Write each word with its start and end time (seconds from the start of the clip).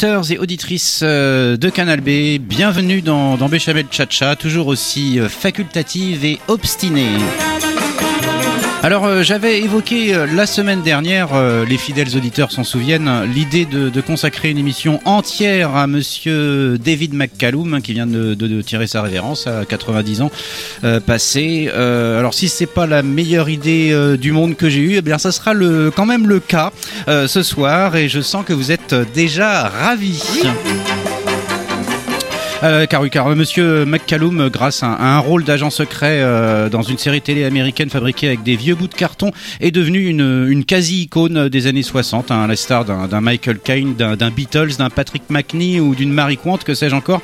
Auditeurs 0.00 0.32
et 0.32 0.38
auditrices 0.38 1.00
euh, 1.02 1.58
de 1.58 1.68
Canal 1.68 2.00
B, 2.00 2.40
bienvenue 2.40 3.02
dans, 3.02 3.36
dans 3.36 3.50
Béchamel 3.50 3.84
Chacha, 3.90 4.34
toujours 4.34 4.68
aussi 4.68 5.20
euh, 5.20 5.28
facultative 5.28 6.24
et 6.24 6.38
obstinée. 6.48 7.18
Alors 8.82 9.04
euh, 9.04 9.22
j'avais 9.22 9.60
évoqué 9.60 10.14
euh, 10.14 10.26
la 10.26 10.46
semaine 10.46 10.80
dernière, 10.80 11.34
euh, 11.34 11.66
les 11.66 11.76
fidèles 11.76 12.16
auditeurs 12.16 12.50
s'en 12.50 12.64
souviennent, 12.64 13.24
l'idée 13.24 13.66
de, 13.66 14.00
consacrer 14.00 14.48
une 14.48 14.56
émission 14.56 15.00
entière 15.04 15.76
à 15.76 15.86
monsieur 15.86 16.78
David 16.78 17.12
McCallum 17.12 17.74
hein, 17.74 17.80
qui 17.82 17.92
vient 17.92 18.06
de, 18.06 18.62
tirer 18.62 18.86
sa 18.86 19.02
révérence 19.02 19.46
à 19.46 19.66
90 19.66 20.22
ans 20.22 20.30
passés. 21.06 21.68
Alors 21.68 22.32
si 22.32 22.48
c'est 22.48 22.66
pas 22.66 22.86
la 22.86 23.02
meilleure 23.02 23.50
idée 23.50 24.16
du 24.18 24.32
monde 24.32 24.56
que 24.56 24.70
j'ai 24.70 24.80
eue, 24.80 24.94
eh 24.96 25.02
bien 25.02 25.18
ça 25.18 25.30
sera 25.32 25.52
le, 25.52 25.92
quand 25.94 26.06
même 26.06 26.26
le 26.26 26.40
cas 26.40 26.72
ce 27.06 27.42
soir 27.42 27.96
et 27.96 28.08
je 28.08 28.20
sens 28.20 28.44
que 28.44 28.54
vous 28.54 28.72
êtes 28.72 28.94
déjà 29.14 29.68
ravis. 29.68 30.42
Euh, 32.62 32.84
car 32.84 33.08
car 33.08 33.26
euh, 33.28 33.34
Monsieur 33.34 33.86
McCallum, 33.86 34.38
euh, 34.38 34.50
grâce 34.50 34.82
à 34.82 34.88
un, 34.88 35.18
rôle 35.18 35.44
d'agent 35.44 35.70
secret 35.70 36.18
euh, 36.20 36.68
dans 36.68 36.82
une 36.82 36.98
série 36.98 37.22
télé 37.22 37.44
américaine 37.44 37.88
fabriquée 37.88 38.26
avec 38.26 38.42
des 38.42 38.54
vieux 38.54 38.74
bouts 38.74 38.86
de 38.86 38.94
carton, 38.94 39.32
est 39.60 39.70
devenu 39.70 40.06
une, 40.06 40.64
quasi-icône 40.66 41.48
des 41.48 41.66
années 41.66 41.82
60, 41.82 42.30
hein, 42.30 42.46
la 42.46 42.56
star 42.56 42.84
d'un 42.84 43.20
Michael 43.20 43.58
Caine, 43.60 43.94
d'un 43.94 44.30
Beatles, 44.30 44.76
d'un 44.78 44.90
Patrick 44.90 45.22
McNee 45.30 45.80
ou 45.80 45.94
d'une 45.94 46.12
Mary 46.12 46.36
Quant, 46.36 46.58
que 46.58 46.74
sais-je 46.74 46.94
encore. 46.94 47.22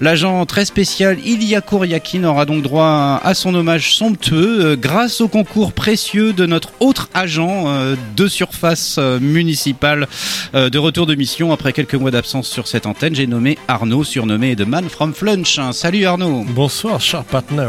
L'agent 0.00 0.46
très 0.46 0.64
spécial 0.64 1.18
Ilya 1.24 1.60
Kouriakin 1.60 2.24
aura 2.24 2.46
donc 2.46 2.62
droit 2.62 3.20
à 3.22 3.34
son 3.34 3.54
hommage 3.54 3.94
somptueux 3.94 4.76
grâce 4.76 5.20
au 5.20 5.28
concours 5.28 5.72
précieux 5.72 6.32
de 6.32 6.46
notre 6.46 6.70
autre 6.80 7.10
agent 7.12 7.66
de 8.16 8.28
surface 8.28 8.98
municipale 9.20 10.08
de 10.54 10.78
retour 10.78 11.06
de 11.06 11.14
mission 11.14 11.52
après 11.52 11.72
quelques 11.72 11.94
mois 11.94 12.10
d'absence 12.10 12.48
sur 12.48 12.66
cette 12.66 12.86
antenne. 12.86 13.14
J'ai 13.14 13.26
nommé 13.26 13.58
Arnaud, 13.68 14.04
surnommé 14.04 14.56
The 14.56 14.66
From 14.86 15.12
Flunch. 15.12 15.58
Salut 15.72 16.04
Arnaud. 16.04 16.44
Bonsoir, 16.50 17.00
cher 17.00 17.24
partner. 17.24 17.68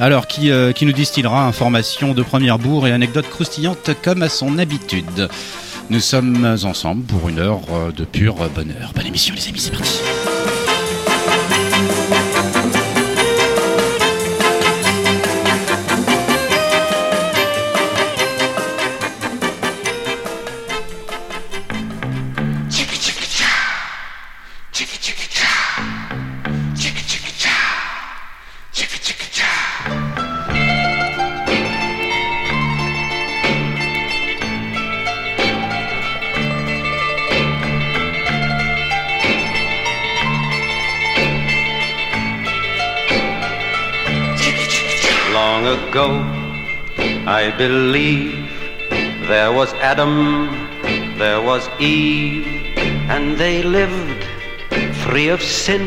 Alors, 0.00 0.26
qui, 0.26 0.50
euh, 0.50 0.72
qui 0.72 0.86
nous 0.86 0.92
distillera 0.92 1.46
informations 1.46 2.14
de 2.14 2.22
première 2.22 2.58
bourre 2.58 2.88
et 2.88 2.92
anecdotes 2.92 3.28
croustillantes 3.28 3.90
comme 4.02 4.22
à 4.22 4.28
son 4.28 4.58
habitude. 4.58 5.28
Nous 5.90 6.00
sommes 6.00 6.56
ensemble 6.64 7.04
pour 7.04 7.28
une 7.28 7.38
heure 7.38 7.60
euh, 7.72 7.92
de 7.92 8.04
pur 8.04 8.34
bonheur. 8.54 8.92
Bonne 8.94 9.06
émission 9.06 9.34
les 9.36 9.48
amis, 9.48 9.60
c'est 9.60 9.70
parti. 9.70 10.00
Ago, 45.68 46.08
I 47.26 47.52
believe 47.56 48.32
there 49.28 49.52
was 49.52 49.72
Adam, 49.74 50.48
there 51.18 51.42
was 51.42 51.68
Eve, 51.78 52.46
and 53.12 53.36
they 53.36 53.62
lived 53.62 54.24
free 55.04 55.28
of 55.28 55.42
sin 55.42 55.84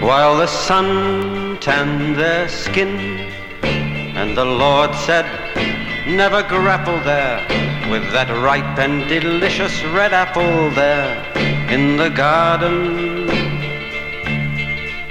while 0.00 0.36
the 0.36 0.46
sun 0.46 1.58
tanned 1.58 2.16
their 2.16 2.48
skin. 2.48 2.94
And 4.18 4.36
the 4.36 4.44
Lord 4.44 4.94
said, 4.94 5.26
Never 6.06 6.42
grapple 6.42 7.00
there 7.00 7.38
with 7.90 8.04
that 8.12 8.30
ripe 8.42 8.78
and 8.78 9.08
delicious 9.08 9.82
red 9.84 10.12
apple 10.12 10.70
there 10.70 11.12
in 11.68 11.96
the 11.96 12.10
garden 12.10 13.28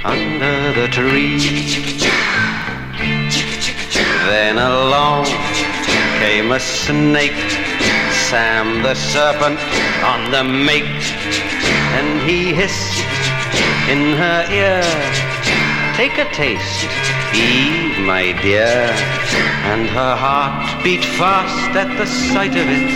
under 0.03 0.71
the 0.79 0.87
tree. 0.87 1.86
Then 4.27 4.57
along 4.57 5.25
came 6.19 6.51
a 6.51 6.59
snake, 6.59 7.49
Sam 8.27 8.83
the 8.83 8.93
serpent 8.93 9.57
on 10.03 10.31
the 10.31 10.43
make, 10.43 10.83
and 11.97 12.21
he 12.29 12.53
hissed 12.53 12.99
in 13.87 14.17
her 14.23 14.45
ear, 14.51 14.83
Take 15.95 16.17
a 16.17 16.25
taste, 16.35 16.89
Eve, 17.33 17.99
my 17.99 18.33
dear. 18.41 18.91
And 19.71 19.87
her 19.87 20.15
heart 20.17 20.83
beat 20.83 21.05
fast 21.05 21.71
at 21.77 21.97
the 21.97 22.05
sight 22.05 22.51
of 22.51 22.67
it, 22.67 22.91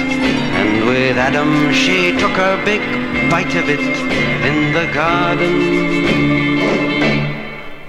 and 0.60 0.86
with 0.86 1.18
Adam 1.18 1.72
she 1.72 2.12
took 2.20 2.38
a 2.38 2.62
big 2.66 2.82
bite 3.32 3.56
of 3.56 3.70
it 3.70 3.80
in 4.50 4.74
the 4.74 4.92
garden 4.94 6.52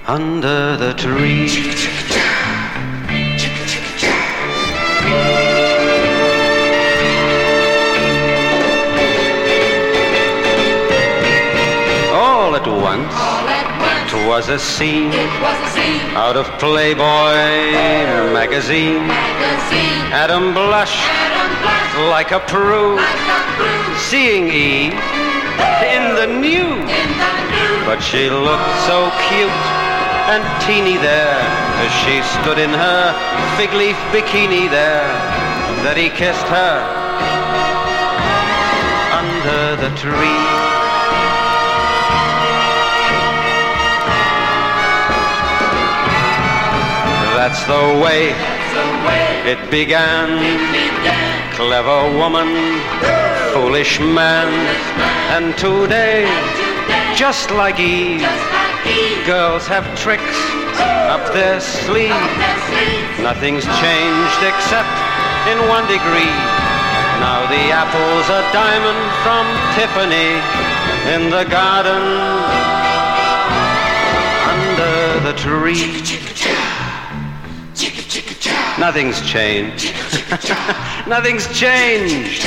under 0.07 0.77
the 0.77 0.93
tree. 0.93 1.82
All 12.53 12.59
at 12.59 12.67
once, 12.69 14.11
twas 14.11 14.47
a 14.49 14.59
scene 14.59 15.11
out 16.13 16.37
of 16.37 16.45
Playboy 16.59 17.01
magazine. 18.29 19.09
Adam 20.13 20.53
blushed 20.53 21.01
like 22.13 22.29
a 22.29 22.39
prude, 22.41 23.01
seeing 23.97 24.49
Eve 24.53 24.93
in 25.81 26.13
the 26.13 26.27
nude. 26.29 26.85
But 27.89 28.01
she 28.01 28.29
looked 28.29 28.77
so 28.85 29.09
cute 29.25 29.49
and 30.29 30.45
teeny 30.61 30.97
there 31.01 31.41
as 31.81 31.91
she 32.05 32.21
stood 32.37 32.59
in 32.59 32.69
her 32.69 33.17
fig 33.57 33.73
leaf 33.73 33.97
bikini 34.13 34.69
there 34.69 35.09
that 35.81 35.97
he 35.97 36.09
kissed 36.09 36.45
her 36.53 36.77
under 39.09 39.75
the 39.81 39.89
tree. 39.97 40.92
That's 47.43 47.65
the 47.65 47.99
way 47.99 48.31
it 49.43 49.59
began. 49.69 50.39
Clever 51.51 52.15
woman 52.15 52.47
foolish 53.51 53.99
man. 53.99 54.47
And 55.35 55.51
today, 55.57 56.23
just 57.17 57.51
like 57.51 57.81
Eve, 57.81 58.23
girls 59.27 59.67
have 59.67 59.83
tricks 59.99 60.39
up 61.11 61.33
their 61.33 61.59
sleeve. 61.59 62.15
Nothing's 63.19 63.67
changed 63.83 64.41
except 64.47 64.95
in 65.51 65.59
one 65.67 65.83
degree. 65.91 66.39
Now 67.19 67.43
the 67.51 67.63
apple's 67.75 68.27
a 68.31 68.41
diamond 68.55 69.03
from 69.19 69.43
Tiffany 69.75 70.31
in 71.11 71.29
the 71.29 71.43
garden 71.51 72.03
under 74.47 75.19
the 75.27 75.33
tree. 75.37 76.62
Nothing's 78.83 79.21
changed. 79.21 79.93
Nothing's 81.07 81.47
changed. 81.57 82.45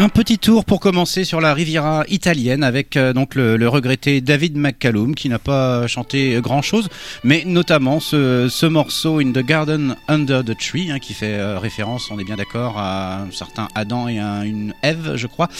Un 0.00 0.08
petit 0.08 0.38
tour 0.38 0.64
pour 0.64 0.80
commencer 0.80 1.24
sur 1.24 1.42
la 1.42 1.52
Riviera 1.52 2.04
italienne 2.08 2.64
avec 2.64 2.96
euh, 2.96 3.12
donc 3.12 3.34
le, 3.34 3.58
le 3.58 3.68
regretté 3.68 4.22
David 4.22 4.56
McCallum 4.56 5.14
qui 5.14 5.28
n'a 5.28 5.38
pas 5.38 5.86
chanté 5.88 6.40
grand 6.40 6.62
chose, 6.62 6.88
mais 7.22 7.42
notamment 7.44 8.00
ce, 8.00 8.48
ce 8.48 8.64
morceau 8.64 9.18
In 9.18 9.32
the 9.32 9.44
Garden 9.44 9.96
Under 10.08 10.42
the 10.42 10.56
Tree 10.56 10.90
hein, 10.90 11.00
qui 11.00 11.12
fait 11.12 11.34
euh, 11.34 11.58
référence, 11.58 12.10
on 12.10 12.18
est 12.18 12.24
bien 12.24 12.36
d'accord, 12.36 12.78
à 12.78 13.24
un 13.24 13.30
certain 13.30 13.68
Adam 13.74 14.08
et 14.08 14.18
à 14.18 14.46
une 14.46 14.72
Ève, 14.82 15.16
je 15.16 15.26
crois, 15.26 15.50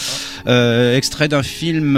euh, 0.47 0.97
extrait 0.97 1.27
d'un 1.27 1.43
film 1.43 1.93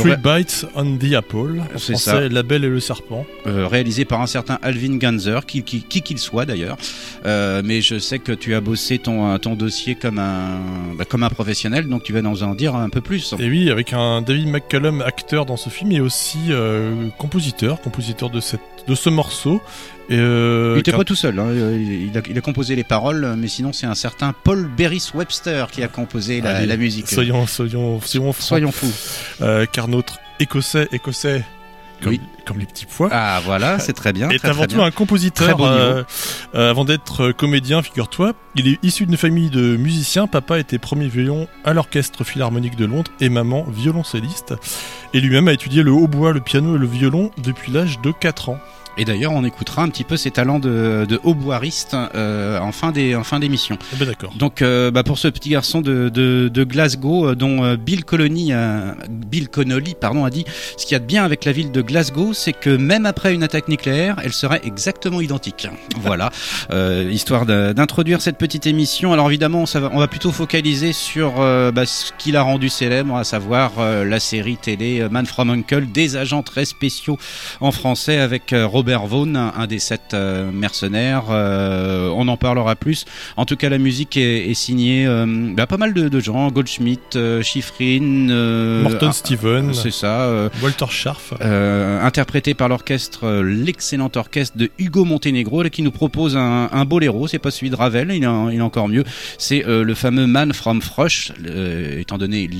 Three 0.00 0.16
Bites 0.16 0.66
on 0.74 0.96
the 0.96 1.12
Apple. 1.12 1.62
C'est 1.76 1.96
ça. 1.96 2.28
La 2.28 2.42
Belle 2.42 2.64
et 2.64 2.68
le 2.68 2.80
Serpent. 2.80 3.24
réalisé 3.46 4.04
par 4.04 4.20
un 4.20 4.26
certain 4.26 4.58
Alvin 4.60 4.96
Ganzer, 4.96 5.46
qui 5.46 5.62
qui 5.62 5.84
qui 5.84 6.02
qu'il 6.02 6.18
soit 6.18 6.46
d'ailleurs. 6.46 6.78
Mais 7.24 7.80
je 7.80 8.00
sais 8.00 8.18
que 8.18 8.32
tu 8.32 8.56
as 8.56 8.60
bossé 8.60 8.98
ton 8.98 9.38
ton 9.38 9.54
dossier 9.54 9.94
comme 9.94 10.18
un 10.18 10.58
bah, 10.98 11.04
comme 11.04 11.22
un 11.22 11.30
professionnel, 11.44 11.86
donc 11.88 12.02
tu 12.02 12.12
vas 12.14 12.22
nous 12.22 12.42
en 12.42 12.54
dire 12.54 12.74
un 12.74 12.88
peu 12.88 13.02
plus. 13.02 13.34
Et 13.38 13.48
oui, 13.50 13.70
avec 13.70 13.92
un 13.92 14.22
David 14.22 14.48
McCallum 14.48 15.02
acteur 15.02 15.44
dans 15.44 15.58
ce 15.58 15.68
film 15.68 15.92
et 15.92 16.00
aussi 16.00 16.38
euh, 16.48 17.08
compositeur, 17.18 17.82
compositeur 17.82 18.30
de, 18.30 18.40
cette, 18.40 18.60
de 18.88 18.94
ce 18.94 19.10
morceau. 19.10 19.60
Et, 20.08 20.16
euh, 20.16 20.72
Il 20.76 20.80
était 20.80 20.90
qu'un- 20.92 20.96
pas 20.98 21.04
tout 21.04 21.14
seul, 21.14 21.38
hein. 21.38 21.48
il, 21.52 22.16
a, 22.16 22.22
il 22.28 22.38
a 22.38 22.40
composé 22.40 22.76
les 22.76 22.84
paroles, 22.84 23.34
mais 23.36 23.48
sinon 23.48 23.72
c'est 23.74 23.86
un 23.86 23.94
certain 23.94 24.32
Paul 24.32 24.70
Berris 24.74 25.10
Webster 25.14 25.66
qui 25.70 25.82
a 25.82 25.88
composé 25.88 26.40
la, 26.40 26.56
Allez, 26.56 26.66
la 26.66 26.76
musique. 26.78 27.08
Soyons, 27.08 27.46
soyons, 27.46 28.00
soyons 28.00 28.32
francs. 28.32 28.46
Soyons 28.46 28.72
fous. 28.72 28.92
Euh, 29.42 29.66
car 29.70 29.88
notre 29.88 30.18
écossais, 30.40 30.88
écossais, 30.92 31.44
comme, 32.04 32.12
Oui. 32.12 32.20
comme 32.46 32.58
les 32.58 32.66
petits 32.66 32.86
pois, 32.86 33.08
Ah 33.10 33.40
voilà, 33.44 33.78
c'est 33.80 33.92
très 33.94 34.12
bien. 34.12 34.28
est 34.30 34.38
très, 34.38 34.48
avant 34.50 34.60
très 34.60 34.68
tout 34.68 34.76
bien. 34.76 34.84
un 34.86 34.90
compositeur. 34.92 35.48
Niveau. 35.58 35.64
euh, 35.66 36.04
euh, 36.54 36.70
avant 36.70 36.84
d'être 36.84 37.24
euh, 37.24 37.32
comédien, 37.32 37.82
figure-toi, 37.82 38.32
il 38.54 38.68
est 38.68 38.78
issu 38.84 39.06
d'une 39.06 39.16
famille 39.16 39.50
de 39.50 39.76
musiciens. 39.76 40.26
Papa 40.26 40.58
était 40.58 40.78
premier 40.78 41.08
violon 41.08 41.48
à 41.64 41.72
l'orchestre 41.72 42.22
philharmonique 42.24 42.76
de 42.76 42.84
Londres 42.84 43.10
et 43.20 43.28
maman 43.28 43.64
violoncelliste. 43.68 44.54
Et 45.14 45.20
lui-même 45.20 45.48
a 45.48 45.52
étudié 45.52 45.82
le 45.82 45.92
hautbois, 45.92 46.32
le 46.32 46.40
piano 46.40 46.76
et 46.76 46.78
le 46.78 46.86
violon 46.86 47.30
depuis 47.42 47.72
l'âge 47.72 48.00
de 48.00 48.12
4 48.12 48.50
ans. 48.50 48.58
Et 48.96 49.04
d'ailleurs, 49.04 49.32
on 49.32 49.44
écoutera 49.44 49.82
un 49.82 49.88
petit 49.88 50.04
peu 50.04 50.16
ses 50.16 50.30
talents 50.30 50.58
de, 50.58 51.06
de 51.08 51.20
hautboiriste 51.24 51.96
euh, 52.14 52.58
en 52.60 52.72
fin 52.72 52.92
des 52.92 53.14
en 53.16 53.24
fin 53.24 53.40
d'émission. 53.40 53.76
Eh 53.92 53.96
ben 53.96 54.06
d'accord. 54.06 54.32
Donc, 54.36 54.62
euh, 54.62 54.90
bah, 54.90 55.02
pour 55.02 55.18
ce 55.18 55.28
petit 55.28 55.50
garçon 55.50 55.80
de, 55.80 56.08
de, 56.08 56.48
de 56.52 56.64
Glasgow, 56.64 57.28
euh, 57.28 57.34
dont 57.34 57.64
euh, 57.64 57.76
Bill 57.76 58.04
Colony, 58.04 58.52
Bill 59.10 59.48
Connolly, 59.48 59.94
pardon, 60.00 60.24
a 60.24 60.30
dit, 60.30 60.44
ce 60.76 60.86
qu'il 60.86 60.92
y 60.92 60.96
a 60.96 61.00
de 61.00 61.06
bien 61.06 61.24
avec 61.24 61.44
la 61.44 61.52
ville 61.52 61.72
de 61.72 61.82
Glasgow, 61.82 62.32
c'est 62.32 62.52
que 62.52 62.70
même 62.70 63.06
après 63.06 63.34
une 63.34 63.42
attaque 63.42 63.68
nucléaire, 63.68 64.16
elle 64.22 64.32
serait 64.32 64.60
exactement 64.64 65.20
identique. 65.20 65.68
Voilà, 66.00 66.30
euh, 66.70 67.08
histoire 67.10 67.46
d'introduire 67.46 68.20
cette 68.20 68.38
petite 68.38 68.66
émission. 68.66 69.12
Alors 69.12 69.28
évidemment, 69.28 69.66
ça 69.66 69.80
va, 69.80 69.90
on 69.92 69.98
va 69.98 70.08
plutôt 70.08 70.32
focaliser 70.32 70.92
sur 70.92 71.34
bah, 71.34 71.86
ce 71.86 72.12
qui 72.18 72.32
l'a 72.32 72.42
rendu 72.42 72.68
célèbre, 72.68 73.16
à 73.16 73.24
savoir 73.24 73.72
la 74.04 74.20
série 74.20 74.56
télé 74.56 75.06
Man 75.10 75.26
from 75.26 75.50
Uncle, 75.50 75.86
des 75.86 76.16
agents 76.16 76.42
très 76.42 76.64
spéciaux 76.64 77.18
en 77.60 77.72
français 77.72 78.18
avec 78.18 78.52
euh, 78.52 78.66
Robert 78.84 79.06
Vaughn, 79.06 79.34
un 79.34 79.66
des 79.66 79.78
sept 79.78 80.12
euh, 80.12 80.50
mercenaires. 80.52 81.24
Euh, 81.30 82.10
on 82.14 82.28
en 82.28 82.36
parlera 82.36 82.76
plus. 82.76 83.06
En 83.38 83.46
tout 83.46 83.56
cas, 83.56 83.70
la 83.70 83.78
musique 83.78 84.18
est, 84.18 84.50
est 84.50 84.52
signée 84.52 85.06
euh, 85.06 85.24
bah, 85.56 85.66
pas 85.66 85.78
mal 85.78 85.94
de, 85.94 86.10
de 86.10 86.20
gens, 86.20 86.50
Goldschmidt, 86.50 87.16
Schifrin, 87.42 88.82
Morton 88.82 89.06
ah, 89.08 89.12
Steven, 89.12 89.72
c'est 89.72 89.90
ça. 89.90 90.24
euh, 90.24 90.50
Walter 90.62 90.84
Scharf. 90.90 91.32
interprété 91.40 92.52
par 92.52 92.68
l'orchestre, 92.68 93.40
l'excellent 93.40 94.10
orchestre 94.16 94.58
de 94.58 94.70
Hugo 94.78 95.06
Montenegro, 95.06 95.62
qui 95.70 95.80
nous 95.80 95.90
propose 95.90 96.36
un, 96.36 96.68
un 96.70 96.84
boléro. 96.84 97.26
C'est 97.26 97.38
pas 97.38 97.50
celui 97.50 97.70
de 97.70 97.76
Ravel, 97.76 98.10
il 98.12 98.22
est, 98.22 98.26
il 98.52 98.58
est 98.58 98.60
encore 98.60 98.88
mieux. 98.88 99.04
C'est 99.38 99.64
le 99.66 99.94
fameux 99.94 100.26
Man 100.26 100.52
from 100.52 100.82
Frush, 100.82 101.32
euh, 101.48 102.00
étant 102.00 102.18
donné 102.18 102.50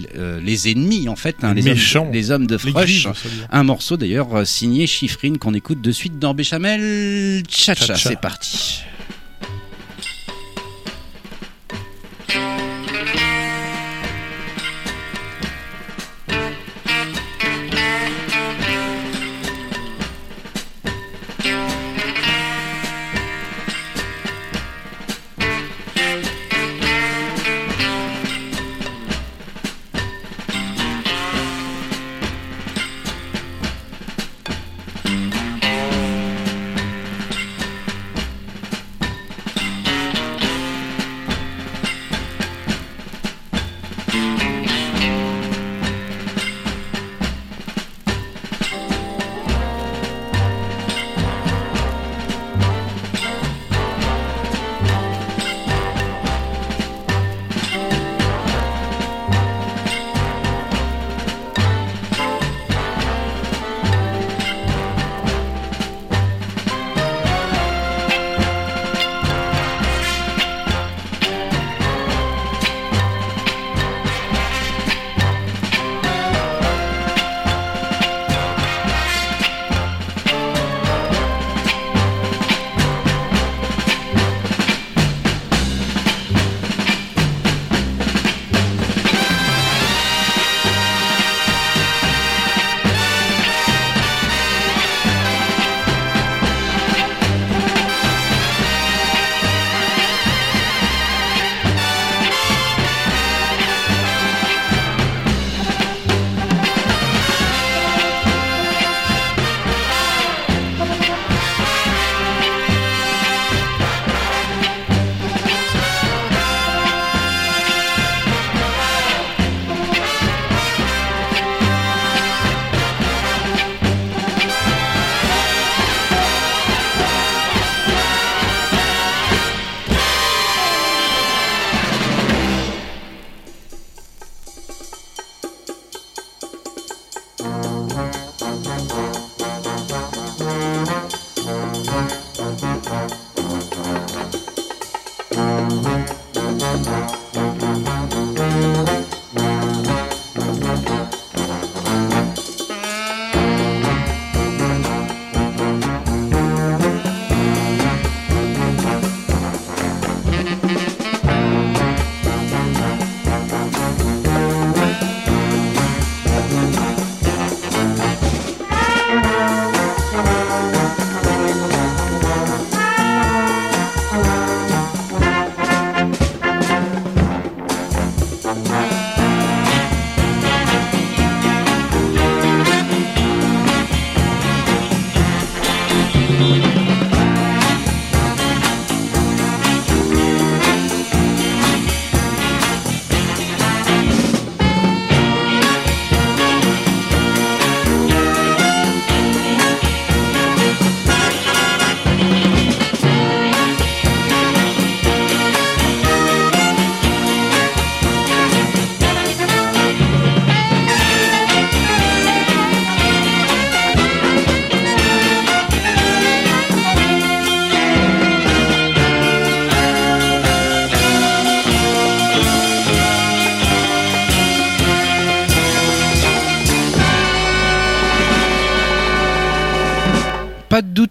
les 0.43 0.71
ennemis 0.71 1.07
en 1.11 1.17
fait, 1.17 1.37
hein, 1.43 1.53
Les 1.53 1.97
hommes, 1.97 2.11
les 2.15 2.31
hommes 2.31 2.47
de 2.47 2.57
dire. 2.57 3.13
Un 3.53 3.63
morceau 3.63 3.99
d'ailleurs 3.99 4.47
signé 4.47 4.87
Chiffrine 4.87 5.37
qu'on 5.37 5.53
écoute 5.53 5.83
de 5.83 5.93
suite 5.93 6.14
dans 6.15 6.35
Béchamel. 6.35 7.43
Tcha 7.47 7.75
tcha, 7.75 7.87
Tcha-tcha. 7.95 8.09
c'est 8.09 8.21
parti. 8.21 8.83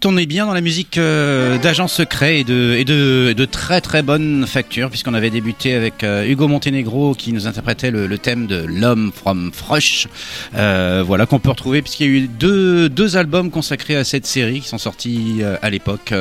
On 0.05 0.17
est 0.17 0.25
bien 0.25 0.45
dans 0.45 0.53
la 0.53 0.61
musique 0.61 0.97
euh, 0.97 1.57
d'agents 1.57 1.87
secrets 1.87 2.39
et 2.39 2.43
de, 2.43 3.45
très 3.45 3.81
très 3.81 4.01
bonne 4.01 4.45
facture, 4.47 4.89
puisqu'on 4.89 5.13
avait 5.13 5.29
débuté 5.29 5.73
avec 5.73 6.03
euh, 6.03 6.27
Hugo 6.27 6.47
Montenegro 6.47 7.13
qui 7.13 7.33
nous 7.33 7.47
interprétait 7.47 7.91
le, 7.91 8.17
thème 8.17 8.47
de 8.47 8.65
L'homme 8.67 9.11
from 9.13 9.51
Frush. 9.53 10.07
Euh, 10.55 11.03
voilà, 11.05 11.25
qu'on 11.25 11.39
peut 11.39 11.49
retrouver, 11.49 11.81
puisqu'il 11.81 12.07
y 12.07 12.09
a 12.09 12.13
eu 12.13 12.27
deux, 12.27 12.89
deux 12.89 13.17
albums 13.17 13.51
consacrés 13.51 13.95
à 13.95 14.03
cette 14.03 14.25
série 14.25 14.61
qui 14.61 14.67
sont 14.67 14.77
sortis 14.77 15.41
à 15.61 15.69
l'époque, 15.69 16.11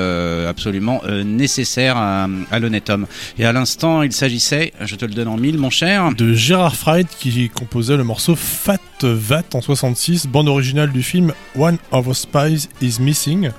absolument 0.49 1.03
nécessaires 1.25 1.97
à, 1.97 2.29
à 2.51 2.59
l'honnête 2.59 2.91
homme. 2.91 3.07
Et 3.39 3.45
à 3.45 3.53
l'instant, 3.53 4.03
il 4.03 4.13
s'agissait, 4.13 4.73
je 4.81 4.97
te 4.97 5.05
le 5.05 5.15
donne 5.15 5.29
en 5.29 5.37
mille, 5.37 5.59
mon 5.59 5.71
cher, 5.71 6.13
de 6.15 6.35
Gérard 6.35 6.77
Fried 6.77 7.07
qui 7.21 7.49
composait 7.49 7.97
le 7.97 8.05
morceau 8.05 8.37
Fat 8.37 8.79
Vat 9.05 9.55
en 9.55 9.61
66, 9.61 10.27
bande 10.27 10.49
originale 10.49 10.93
du 10.93 11.03
film 11.03 11.33
One 11.57 11.79
of 11.91 12.07
Us 12.09 12.21
Spies 12.21 12.69
is 12.81 13.01
Missing. 13.01 13.51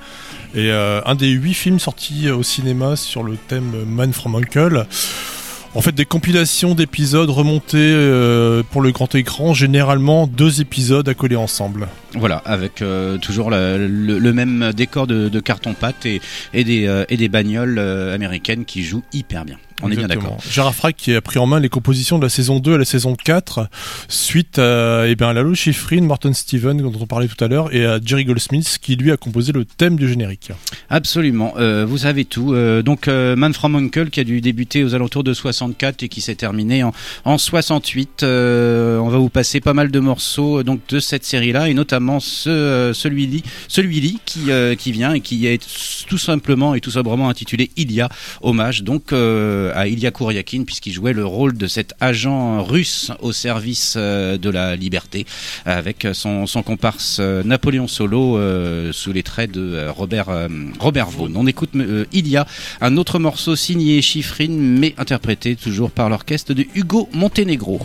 Et 0.56 0.72
euh, 0.72 1.02
un 1.06 1.16
des 1.16 1.30
huit 1.30 1.54
films 1.54 1.80
sortis 1.80 2.30
au 2.30 2.44
cinéma 2.44 2.96
sur 2.96 3.24
le 3.24 3.38
thème 3.48 3.86
Man 3.88 4.14
from 4.14 4.36
Uncle. 4.36 4.86
En 5.76 5.82
fait, 5.82 5.94
des 5.94 6.06
compilations 6.06 6.76
d'épisodes 6.76 7.30
remontés 7.32 7.78
euh, 7.80 8.62
pour 8.70 8.82
le 8.82 8.92
grand 8.92 9.16
écran, 9.16 9.56
généralement 9.56 10.28
deux 10.28 10.62
épisodes 10.62 11.08
à 11.10 11.16
coller 11.16 11.36
ensemble. 11.36 11.88
Voilà, 12.14 12.44
avec 12.46 12.84
euh, 12.84 13.18
toujours 13.18 13.50
le, 13.50 14.32
même 14.34 14.72
décor 14.74 15.08
de, 15.08 15.40
carton-pâte 15.40 16.06
et, 16.06 16.22
des, 16.54 17.06
et 17.10 17.18
des 17.18 17.30
bagnoles 17.30 17.80
américaines 17.80 18.66
qui 18.66 18.84
jouent 18.84 19.04
hyper 19.14 19.46
bien. 19.46 19.58
On 19.82 19.92
est 19.92 19.96
bien 19.96 20.08
d'accord. 20.08 20.38
Gérard 20.50 20.76
Frack 20.76 20.96
qui 20.96 21.14
a 21.14 21.22
pris 21.22 21.40
en 21.40 21.46
main 21.46 21.60
les 21.60 21.70
compositions 21.70 22.18
de 22.18 22.24
la 22.24 22.30
saison 22.30 22.60
2 22.60 22.76
à 22.76 22.78
la 22.78 22.86
saison 22.86 23.16
4 23.16 23.68
suite 24.08 24.60
à, 24.60 25.08
eh 25.08 25.16
bien, 25.16 25.34
Lalo 25.34 25.56
Schifrin, 25.56 26.02
Morton 26.02 26.34
Steven 26.34 26.78
dont 26.78 26.94
on 27.00 27.08
parlait 27.08 27.28
tout 27.28 27.42
à 27.44 27.48
l'heure 27.48 27.74
et 27.74 27.86
à 27.86 28.00
Jerry 28.04 28.26
Goldsmith 28.26 28.78
qui 28.82 28.96
lui 28.96 29.12
a 29.12 29.18
composé 29.18 29.52
le 29.52 29.66
thème 29.66 29.98
du 29.98 30.08
générique. 30.08 30.52
Absolument, 30.90 31.54
euh, 31.58 31.86
vous 31.86 32.00
savez 32.00 32.26
tout. 32.26 32.54
Euh, 32.54 32.82
donc 32.82 33.08
euh, 33.08 33.36
Man 33.36 33.54
from 33.54 33.76
Uncle 33.76 34.10
qui 34.10 34.20
a 34.20 34.24
dû 34.24 34.42
débuter 34.42 34.84
aux 34.84 34.96
alentours 34.96 35.24
de 35.24 35.34
64 35.34 36.04
et 36.04 36.10
qui 36.10 36.22
s'est 36.22 36.36
terminé 36.36 36.84
en, 36.84 36.94
en 37.26 37.38
68. 37.38 38.24
on 38.24 39.10
va 39.10 39.18
vous 39.18 39.30
passer 39.30 39.60
pas 39.60 39.74
mal 39.74 39.92
de 39.92 40.00
morceaux 40.00 40.64
donc 40.64 40.82
de 40.90 41.00
cette 41.00 41.26
série-là 41.26 41.70
et 41.70 41.74
notamment 41.74 42.20
ce, 42.20 42.92
celui-là 42.94 43.40
celui 43.68 44.20
qui, 44.26 44.50
qui 44.78 44.92
vient 44.92 45.14
et 45.14 45.22
qui 45.22 45.48
est 45.48 45.62
tout 46.08 46.18
simplement 46.18 46.76
et 46.76 46.82
tout 46.82 46.92
sobrement 46.92 47.30
intitulé 47.30 47.72
Il 47.78 47.92
y 47.92 48.02
a 48.02 48.10
hommage 48.42 48.84
donc 48.84 49.14
à 49.74 49.88
Ilya 49.88 50.12
Kouriakin 50.12 50.64
puisqu'il 50.64 50.94
jouait 50.94 51.14
le 51.14 51.26
rôle 51.26 51.58
de 51.58 51.68
cet 51.68 51.94
agent 52.00 52.64
russe 52.64 53.12
au 53.22 53.32
service 53.32 53.96
euh, 53.98 54.38
de 54.38 54.50
la 54.50 54.76
liberté 54.76 55.26
avec 55.66 56.08
son, 56.14 56.46
comparse 56.66 57.18
euh, 57.20 57.44
Napoléon 57.44 57.88
Solo 57.88 58.38
euh, 58.38 58.92
sous 58.92 59.12
les 59.12 59.24
traits 59.24 59.52
de 59.52 59.88
Robert, 59.90 60.28
Robert 60.80 61.10
Vaughan. 61.10 61.34
On 61.36 61.48
écoute 61.48 61.72
Ilya, 62.12 62.46
un 62.82 62.98
autre 62.98 63.20
morceau 63.20 63.56
signé 63.56 64.02
Chiffrine 64.02 64.58
mais 64.80 64.94
interprété 64.98 65.56
toujours 65.56 65.92
par 65.92 66.10
l'orchestre 66.10 66.54
de 66.54 66.66
Hugo 66.76 67.10
Montenegro. 67.14 67.82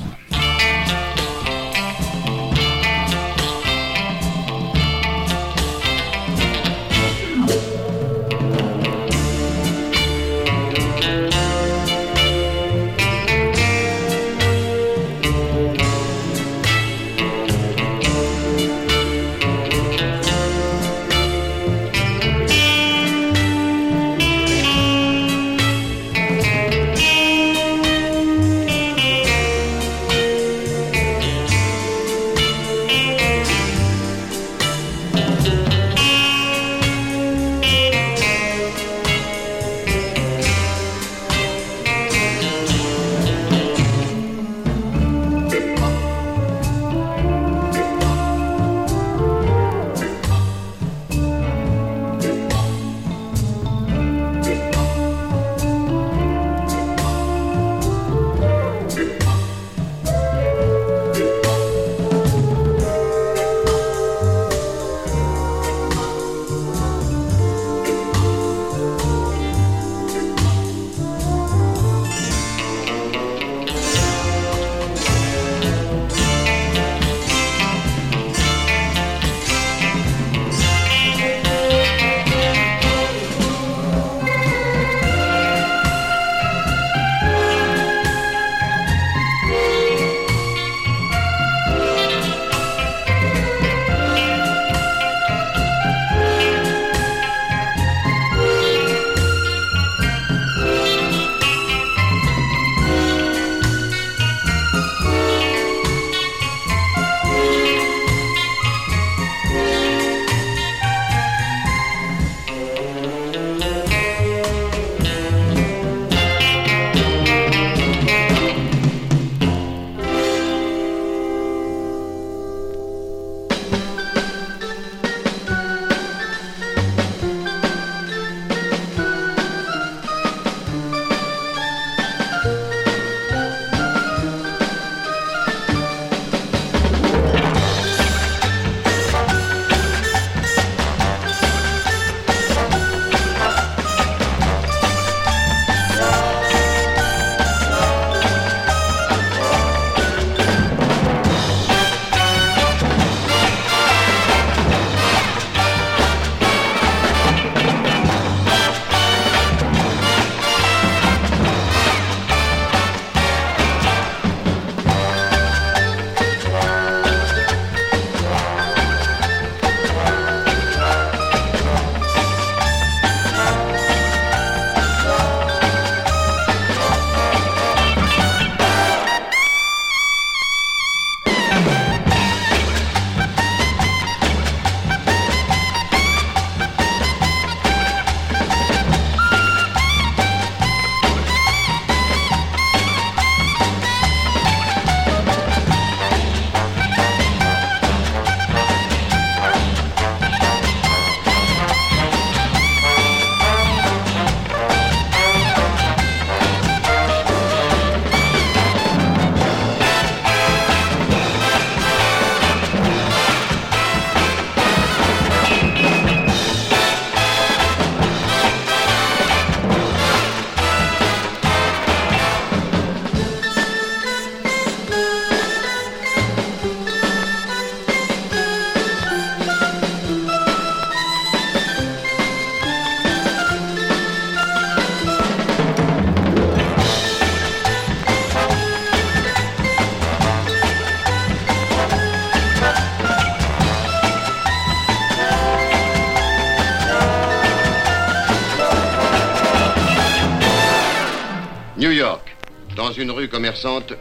Commerçante, 253.28 253.92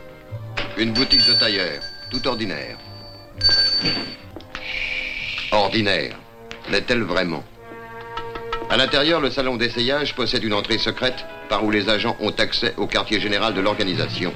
une 0.78 0.94
boutique 0.94 1.26
de 1.28 1.34
tailleur, 1.34 1.82
tout 2.10 2.26
ordinaire. 2.28 2.78
Ordinaire. 5.52 6.16
L'est-elle 6.70 7.04
vraiment? 7.04 7.44
À 8.70 8.76
l'intérieur, 8.76 9.22
le 9.22 9.32
salon 9.32 9.56
d'essayage 9.56 10.14
possède 10.14 10.44
une 10.44 10.54
entrée 10.54 10.78
secrète 10.78 11.26
par 11.48 11.64
où 11.64 11.72
les 11.72 11.90
agents 11.90 12.18
ont 12.20 12.32
accès 12.32 12.74
au 12.78 12.88
quartier 12.88 13.20
général 13.20 13.54
de 13.54 13.62
l'organisation. 13.62 14.34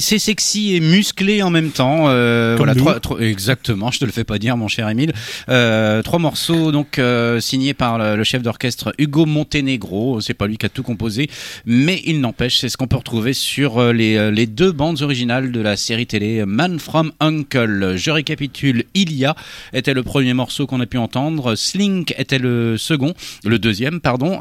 C'est 0.00 0.18
sexy 0.18 0.74
et 0.74 0.80
musclé 0.80 1.42
en 1.42 1.50
même 1.50 1.70
temps. 1.70 2.04
Euh, 2.08 2.54
voilà, 2.56 2.74
nous. 2.74 2.80
trois, 2.80 3.00
trois- 3.00 3.20
exactement. 3.20 3.90
Je 3.90 3.98
te 3.98 4.04
le 4.04 4.12
fais 4.12 4.24
pas 4.24 4.38
dire, 4.38 4.56
mon 4.56 4.68
cher 4.68 4.88
Émile. 4.88 5.12
Euh, 5.48 6.02
trois 6.02 6.18
morceaux 6.18 6.72
donc 6.72 6.98
euh, 6.98 7.40
signés 7.40 7.74
par 7.74 7.98
le, 8.16 8.24
chef 8.24 8.42
d'orchestre 8.42 8.92
Hugo 8.98 9.26
Montenegro. 9.26 10.20
C'est 10.20 10.34
pas 10.34 10.46
lui 10.46 10.56
qui 10.56 10.66
a 10.66 10.68
tout 10.68 10.82
composé, 10.82 11.28
mais 11.66 12.00
il 12.04 12.20
n'empêche, 12.20 12.58
c'est 12.58 12.68
ce 12.68 12.76
qu'on 12.76 12.86
peut 12.86 12.96
retrouver 12.96 13.32
sur 13.32 13.92
les, 13.92 14.30
les 14.30 14.46
deux 14.46 14.72
bandes 14.72 15.02
originales 15.02 15.52
de 15.52 15.60
la 15.60 15.76
série 15.76 16.06
télé 16.06 16.44
Man 16.46 16.78
from 16.78 17.12
Uncle. 17.20 17.94
Je 17.96 18.10
récapitule. 18.10 18.84
Ilia 18.94 19.34
était 19.72 19.94
le 19.94 20.02
premier 20.02 20.34
morceau 20.34 20.66
qu'on 20.66 20.80
a 20.80 20.86
pu 20.86 20.98
entendre. 20.98 21.54
Slink 21.54 22.14
était 22.18 22.38
le 22.38 22.76
second, 22.76 23.14
le 23.44 23.58
deuxième, 23.58 24.00
pardon, 24.00 24.40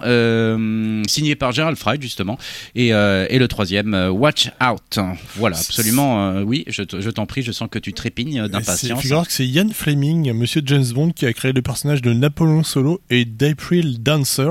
signé 1.08 1.36
par 1.36 1.52
Gerald 1.52 1.78
Fried 1.78 2.02
justement. 2.02 2.38
Et, 2.76 2.88
et 2.90 3.40
le 3.40 3.48
troisième, 3.48 4.10
Watch 4.12 4.50
Out. 4.62 5.00
Voilà, 5.44 5.58
absolument. 5.58 6.30
euh, 6.30 6.44
oui, 6.44 6.64
je, 6.68 6.84
te- 6.84 7.02
je 7.02 7.10
t'en 7.10 7.26
prie, 7.26 7.42
je 7.44 7.52
sens 7.52 7.68
que 7.70 7.80
tu 7.80 7.92
trépignes 7.92 8.42
C'est- 8.44 8.50
d'impatience. 8.50 9.02
Que 9.28 9.32
c'est 9.34 9.46
Ian 9.48 9.68
Fleming, 9.74 10.32
monsieur 10.34 10.62
James 10.66 10.86
Bond, 10.94 11.12
qui 11.12 11.26
a 11.26 11.34
créé 11.34 11.52
le 11.52 11.62
personnage 11.62 12.02
de 12.02 12.14
Napoléon 12.14 12.64
Solo 12.64 13.02
et 13.10 13.26
d'April 13.26 14.02
Dancer. 14.02 14.50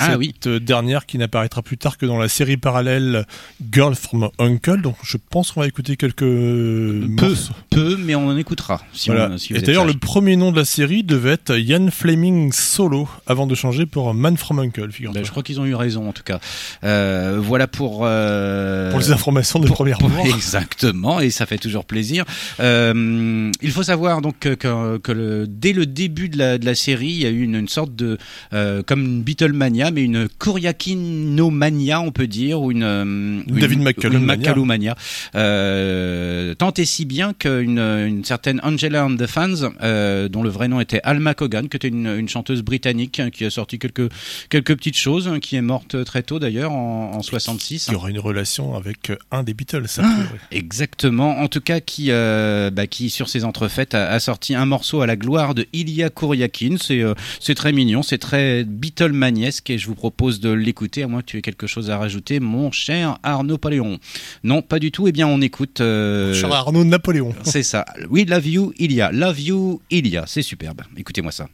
Ah 0.00 0.06
cette 0.10 0.18
oui. 0.18 0.34
dernière 0.60 1.06
qui 1.06 1.18
n'apparaîtra 1.18 1.62
plus 1.62 1.78
tard 1.78 1.98
que 1.98 2.06
dans 2.06 2.18
la 2.18 2.28
série 2.28 2.56
parallèle 2.56 3.26
Girl 3.72 3.94
from 3.94 4.30
Uncle. 4.38 4.80
Donc 4.80 4.96
je 5.04 5.16
pense 5.30 5.52
qu'on 5.52 5.60
va 5.60 5.66
écouter 5.66 5.96
quelques 5.96 6.18
Peu, 6.20 7.34
peu, 7.70 7.96
mais 7.98 8.14
on 8.14 8.26
en 8.28 8.36
écoutera. 8.36 8.80
Si 8.92 9.10
Voilà. 9.10 9.30
on, 9.32 9.38
si 9.38 9.52
vous 9.52 9.58
et 9.58 9.62
d'ailleurs, 9.62 9.84
le 9.84 9.94
premier 9.94 10.36
nom 10.36 10.52
de 10.52 10.56
la 10.56 10.64
série 10.64 11.02
devait 11.04 11.32
être 11.32 11.58
Ian 11.58 11.88
Fleming 11.90 12.52
Solo, 12.52 13.08
avant 13.26 13.46
de 13.46 13.54
changer 13.54 13.86
pour 13.86 14.12
Man 14.14 14.36
from 14.36 14.58
Uncle, 14.58 14.90
figure-toi. 14.90 15.20
Ben, 15.20 15.24
je 15.26 15.30
crois 15.30 15.42
qu'ils 15.42 15.60
ont 15.60 15.66
eu 15.66 15.74
raison 15.74 16.08
en 16.08 16.12
tout 16.12 16.22
cas. 16.22 16.40
Euh, 16.84 17.38
voilà 17.42 17.66
pour 17.66 18.00
euh, 18.04 18.90
Pour 18.90 19.00
les 19.00 19.12
informations 19.12 19.58
de 19.58 19.66
pour- 19.66 19.76
première 19.76 19.98
pour-. 19.98 20.10
Exactement, 20.26 21.20
et 21.20 21.30
ça 21.30 21.46
fait 21.46 21.58
toujours 21.58 21.84
plaisir. 21.84 22.24
Euh, 22.60 23.50
il 23.62 23.70
faut 23.70 23.82
savoir 23.82 24.20
donc 24.22 24.38
que, 24.40 24.54
que- 24.54 24.98
que 24.98 25.12
le, 25.12 25.46
dès 25.46 25.72
le 25.72 25.86
début 25.86 26.28
de 26.28 26.38
la, 26.38 26.58
de 26.58 26.64
la 26.66 26.74
série, 26.74 27.08
il 27.08 27.20
y 27.20 27.26
a 27.26 27.30
eu 27.30 27.42
une, 27.42 27.54
une 27.56 27.68
sorte 27.68 27.94
de 27.94 28.18
comme 28.86 29.04
une 29.04 29.22
Beatlemania, 29.22 29.89
mais 29.90 30.04
une 30.04 30.28
Kuriakinomania, 30.28 32.00
on 32.00 32.12
peut 32.12 32.26
dire, 32.26 32.60
ou 32.60 32.70
une, 32.70 32.82
euh, 32.82 33.02
une 33.02 33.44
David. 33.46 33.80
McCallumania. 33.80 34.96
Euh, 35.34 36.54
tant 36.54 36.72
et 36.74 36.84
si 36.84 37.04
bien 37.04 37.32
qu'une 37.32 37.78
une 37.78 38.24
certaine 38.24 38.60
Angela 38.62 39.04
and 39.04 39.16
the 39.16 39.26
Fans, 39.26 39.70
euh, 39.82 40.28
dont 40.28 40.42
le 40.42 40.50
vrai 40.50 40.68
nom 40.68 40.80
était 40.80 41.00
Alma 41.04 41.34
Cogan, 41.34 41.68
qui 41.68 41.76
était 41.76 41.88
une, 41.88 42.06
une 42.06 42.28
chanteuse 42.28 42.62
britannique 42.62 43.20
hein, 43.20 43.30
qui 43.30 43.44
a 43.44 43.50
sorti 43.50 43.78
quelques 43.78 44.10
quelques 44.48 44.76
petites 44.76 44.96
choses, 44.96 45.28
hein, 45.28 45.40
qui 45.40 45.56
est 45.56 45.62
morte 45.62 46.04
très 46.04 46.22
tôt 46.22 46.38
d'ailleurs 46.38 46.72
en, 46.72 47.12
en 47.14 47.22
66. 47.22 47.88
Il 47.88 47.92
y 47.92 47.96
aura 47.96 48.10
une 48.10 48.18
relation 48.18 48.74
avec 48.74 49.12
un 49.30 49.42
des 49.42 49.54
Beatles, 49.54 49.88
ça. 49.88 50.02
Ah. 50.04 50.22
Exactement. 50.50 51.38
En 51.40 51.48
tout 51.48 51.60
cas, 51.60 51.80
qui, 51.80 52.10
euh, 52.10 52.70
bah, 52.70 52.86
qui 52.86 53.10
sur 53.10 53.28
ses 53.28 53.44
entrefaites 53.44 53.94
a, 53.94 54.10
a 54.10 54.20
sorti 54.20 54.54
un 54.54 54.66
morceau 54.66 55.00
à 55.00 55.06
la 55.06 55.16
gloire 55.16 55.54
de 55.54 55.66
Ilya 55.72 56.10
Kuryakin. 56.10 56.76
C'est, 56.80 57.02
c'est 57.40 57.54
très 57.54 57.72
mignon, 57.72 58.02
c'est 58.02 58.18
très 58.18 58.64
Beatlemaniesque 58.64 59.70
et 59.70 59.78
je 59.80 59.86
vous 59.86 59.94
propose 59.94 60.38
de 60.40 60.50
l'écouter. 60.50 61.02
À 61.02 61.08
moins 61.08 61.20
que 61.22 61.26
tu 61.26 61.38
aies 61.38 61.42
quelque 61.42 61.66
chose 61.66 61.90
à 61.90 61.98
rajouter, 61.98 62.38
mon 62.40 62.70
cher 62.70 63.18
Arnaud 63.22 63.58
Paléon. 63.58 63.98
Non, 64.44 64.62
pas 64.62 64.78
du 64.78 64.92
tout. 64.92 65.08
Eh 65.08 65.12
bien, 65.12 65.26
on 65.26 65.40
écoute. 65.40 65.80
euh, 65.80 66.34
Charles 66.34 66.52
Arnaud 66.52 66.84
Napoléon. 66.84 67.34
c'est 67.42 67.62
ça. 67.62 67.84
Oui, 68.10 68.24
Love 68.24 68.46
You, 68.46 68.72
Ilya. 68.78 69.10
Love 69.12 69.40
You, 69.40 69.80
Ilya. 69.90 70.24
C'est 70.26 70.42
superbe. 70.42 70.82
Écoutez-moi 70.96 71.32
ça. 71.32 71.48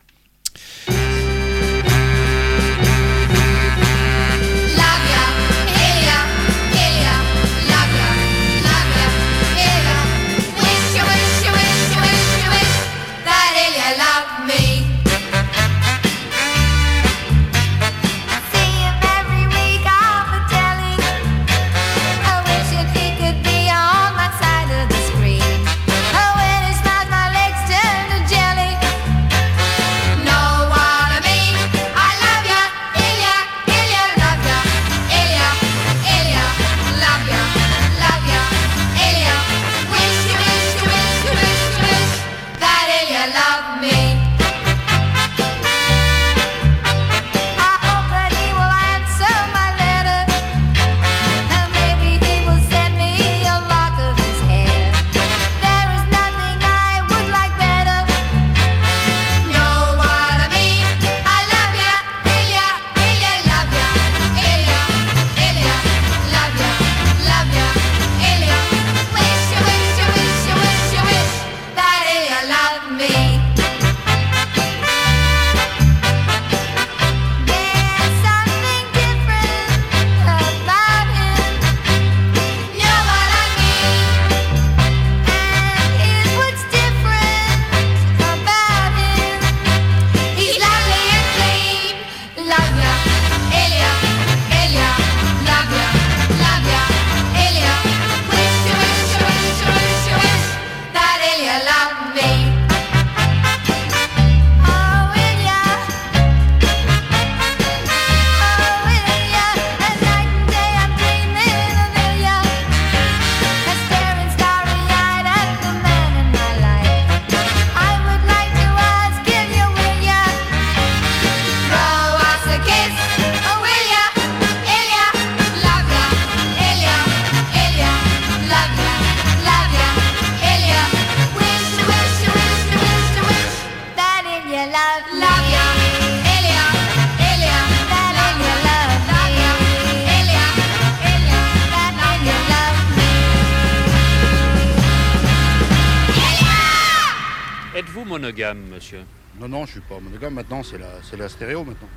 Monsieur 148.71 149.05
Non, 149.41 149.49
non, 149.49 149.67
je 149.67 149.73
suis 149.73 149.81
pas 149.81 149.99
monogame. 149.99 150.35
Maintenant, 150.35 150.63
c'est 150.63 150.79
la, 150.79 150.89
la 151.17 151.29
stéréo 151.29 151.65
maintenant. 151.65 151.89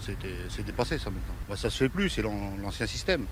C'est 0.00 0.64
dépassé 0.64 0.98
ça 0.98 1.10
maintenant. 1.10 1.34
Bah, 1.48 1.56
ça 1.56 1.70
se 1.70 1.78
fait 1.78 1.88
plus, 1.88 2.10
c'est 2.10 2.22
l'an- 2.22 2.54
l'ancien 2.60 2.86
système. 2.86 3.26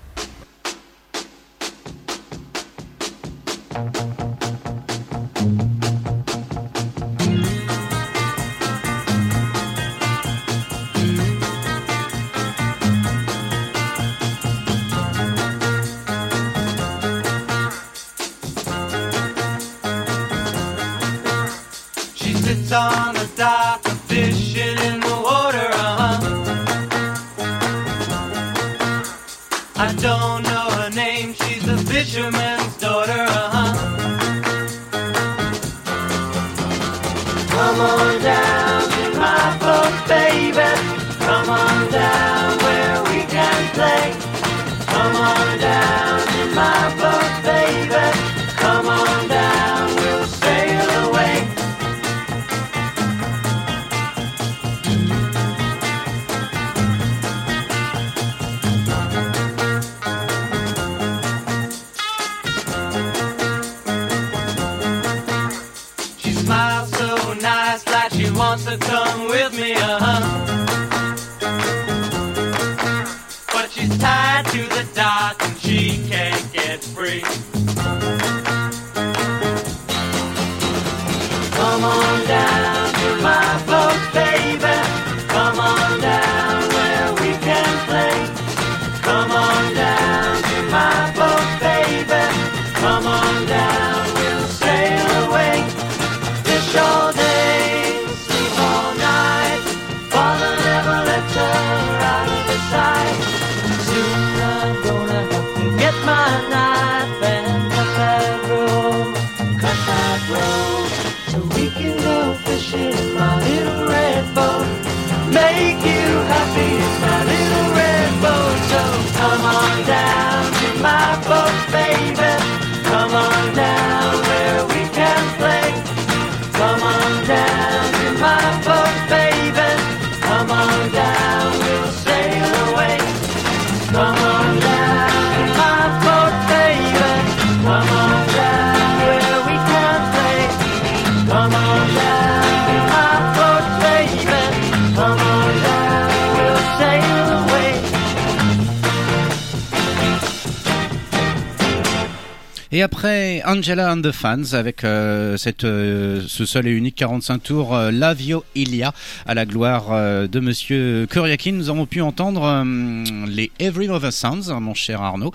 Et 152.75 152.81
après 152.81 153.43
Angela 153.45 153.93
and 153.93 154.01
the 154.01 154.11
Fans 154.11 154.53
avec 154.53 154.83
euh, 154.83 155.37
cette, 155.37 155.63
euh, 155.63 156.23
ce 156.27 156.43
seul 156.43 156.65
et 156.65 156.71
unique 156.71 156.95
45 156.95 157.43
tours 157.43 157.75
euh, 157.75 157.91
Lavio 157.91 158.43
Ilia 158.55 158.95
à 159.27 159.35
la 159.35 159.45
gloire 159.45 159.89
euh, 159.91 160.27
de 160.27 160.39
Monsieur 160.39 161.05
Kuriakin, 161.07 161.51
nous 161.51 161.69
avons 161.69 161.85
pu 161.85 162.01
entendre 162.01 162.41
euh, 162.43 163.03
les 163.27 163.51
Every 163.59 163.87
Mother 163.87 164.11
Sounds, 164.11 164.49
hein, 164.49 164.59
mon 164.59 164.73
cher 164.73 165.03
Arnaud. 165.03 165.31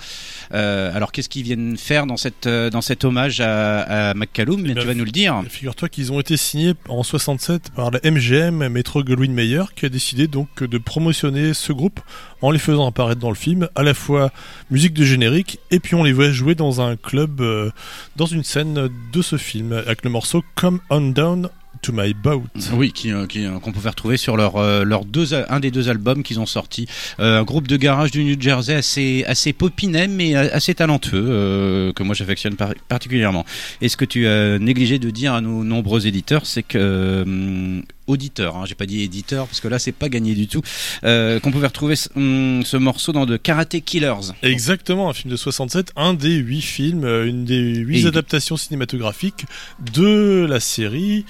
Euh, 0.54 0.94
alors 0.94 1.12
qu'est-ce 1.12 1.28
qu'ils 1.28 1.42
viennent 1.42 1.76
faire 1.76 2.06
dans 2.06 2.16
cette 2.16 2.46
euh, 2.46 2.70
dans 2.70 2.80
cet 2.80 3.04
hommage 3.04 3.40
à, 3.40 4.10
à 4.10 4.14
McCallum 4.14 4.62
Mais 4.62 4.74
ben, 4.74 4.80
tu 4.80 4.86
vas 4.86 4.94
nous 4.94 5.04
le 5.04 5.10
dire. 5.10 5.42
Figure-toi 5.48 5.88
qu'ils 5.88 6.12
ont 6.12 6.20
été 6.20 6.36
signés 6.36 6.74
en 6.88 7.02
67 7.02 7.70
par 7.70 7.90
la 7.90 8.00
MGM 8.02 8.68
Metro 8.68 9.02
Goldwyn 9.02 9.32
Mayer 9.32 9.64
qui 9.76 9.86
a 9.86 9.88
décidé 9.88 10.26
donc 10.26 10.62
de 10.62 10.78
promotionner 10.78 11.54
ce 11.54 11.72
groupe 11.72 12.00
en 12.40 12.50
les 12.50 12.58
faisant 12.58 12.86
apparaître 12.86 13.20
dans 13.20 13.30
le 13.30 13.36
film, 13.36 13.68
à 13.74 13.82
la 13.82 13.94
fois 13.94 14.30
musique 14.70 14.94
de 14.94 15.04
générique 15.04 15.58
et 15.70 15.80
puis 15.80 15.94
on 15.94 16.04
les 16.04 16.12
voit 16.12 16.30
jouer 16.30 16.54
dans 16.54 16.80
un 16.80 16.96
club, 16.96 17.40
euh, 17.40 17.70
dans 18.16 18.26
une 18.26 18.44
scène 18.44 18.88
de 19.12 19.22
ce 19.22 19.36
film 19.36 19.72
avec 19.72 20.04
le 20.04 20.10
morceau 20.10 20.44
Come 20.54 20.80
On 20.90 21.00
Down 21.00 21.50
to 21.82 21.92
My 21.92 22.14
Boat. 22.14 22.42
Oui, 22.72 22.92
qui, 22.92 23.12
euh, 23.12 23.26
qui, 23.26 23.44
euh, 23.44 23.58
qu'on 23.58 23.72
peut 23.72 23.86
retrouver 23.88 24.16
sur 24.16 24.36
leur, 24.36 24.56
euh, 24.56 24.84
leur 24.84 25.04
deux, 25.04 25.34
un 25.34 25.60
des 25.60 25.70
deux 25.70 25.88
albums 25.88 26.22
qu'ils 26.22 26.40
ont 26.40 26.46
sortis. 26.46 26.86
Euh, 27.20 27.40
un 27.40 27.44
groupe 27.44 27.68
de 27.68 27.76
garage 27.76 28.10
du 28.10 28.24
New 28.24 28.40
Jersey 28.40 28.74
assez, 28.74 29.24
assez 29.26 29.52
popinet, 29.52 30.08
mais 30.08 30.34
assez 30.34 30.74
talentueux, 30.74 31.26
euh, 31.28 31.92
que 31.92 32.02
moi 32.02 32.14
j'affectionne 32.14 32.56
par- 32.56 32.74
particulièrement. 32.88 33.44
Et 33.80 33.88
ce 33.88 33.96
que 33.96 34.04
tu 34.04 34.26
as 34.26 34.58
négligé 34.58 34.98
de 34.98 35.10
dire 35.10 35.34
à 35.34 35.40
nos 35.40 35.64
nombreux 35.64 36.06
éditeurs, 36.06 36.46
c'est 36.46 36.62
que 36.62 36.78
euh, 36.78 37.80
auditeurs, 38.06 38.56
hein, 38.56 38.64
j'ai 38.66 38.74
pas 38.74 38.86
dit 38.86 39.02
éditeur 39.02 39.46
parce 39.46 39.60
que 39.60 39.68
là 39.68 39.78
c'est 39.78 39.92
pas 39.92 40.08
gagné 40.08 40.34
du 40.34 40.48
tout, 40.48 40.62
euh, 41.04 41.40
qu'on 41.40 41.50
pouvait 41.50 41.66
retrouver 41.66 41.94
ce, 41.96 42.08
hum, 42.16 42.62
ce 42.64 42.76
morceau 42.76 43.12
dans 43.12 43.26
de 43.26 43.36
Karate 43.36 43.80
Killers. 43.84 44.32
Exactement, 44.42 45.10
un 45.10 45.12
film 45.12 45.30
de 45.30 45.36
67, 45.36 45.92
un 45.96 46.14
des 46.14 46.36
huit 46.36 46.62
films, 46.62 47.04
une 47.04 47.44
des 47.44 47.74
huit 47.76 48.06
adaptations 48.06 48.56
cinématographiques 48.56 49.44
de 49.92 50.46
la 50.48 50.60
série. 50.60 51.24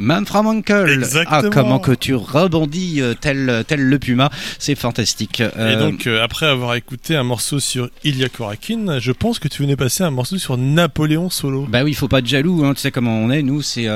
Man 0.00 0.26
from 0.26 0.46
Uncle. 0.48 0.90
Exactement. 0.90 1.36
Ah, 1.36 1.48
comment 1.50 1.78
que 1.78 1.92
tu 1.92 2.14
rebondis 2.14 3.00
euh, 3.00 3.14
tel, 3.18 3.64
tel 3.66 3.80
le 3.80 3.98
puma, 3.98 4.30
c'est 4.58 4.74
fantastique. 4.74 5.40
Et 5.40 5.46
Euh, 5.56 5.78
donc, 5.90 6.06
euh, 6.06 6.22
après 6.22 6.46
avoir 6.46 6.74
écouté 6.74 7.14
un 7.16 7.22
morceau 7.22 7.60
sur 7.60 7.88
Ilya 8.02 8.28
Korakin, 8.28 8.98
je 8.98 9.12
pense 9.12 9.38
que 9.38 9.46
tu 9.48 9.62
venais 9.62 9.76
passer 9.76 10.02
un 10.02 10.10
morceau 10.10 10.36
sur 10.38 10.56
Napoléon 10.58 11.30
Solo. 11.30 11.66
Bah 11.68 11.84
oui, 11.84 11.92
il 11.92 11.94
faut 11.94 12.08
pas 12.08 12.18
être 12.18 12.26
jaloux, 12.26 12.64
hein, 12.64 12.74
tu 12.74 12.80
sais 12.80 12.90
comment 12.90 13.16
on 13.18 13.30
est. 13.30 13.42
Nous, 13.42 13.62
c'est 13.62 13.86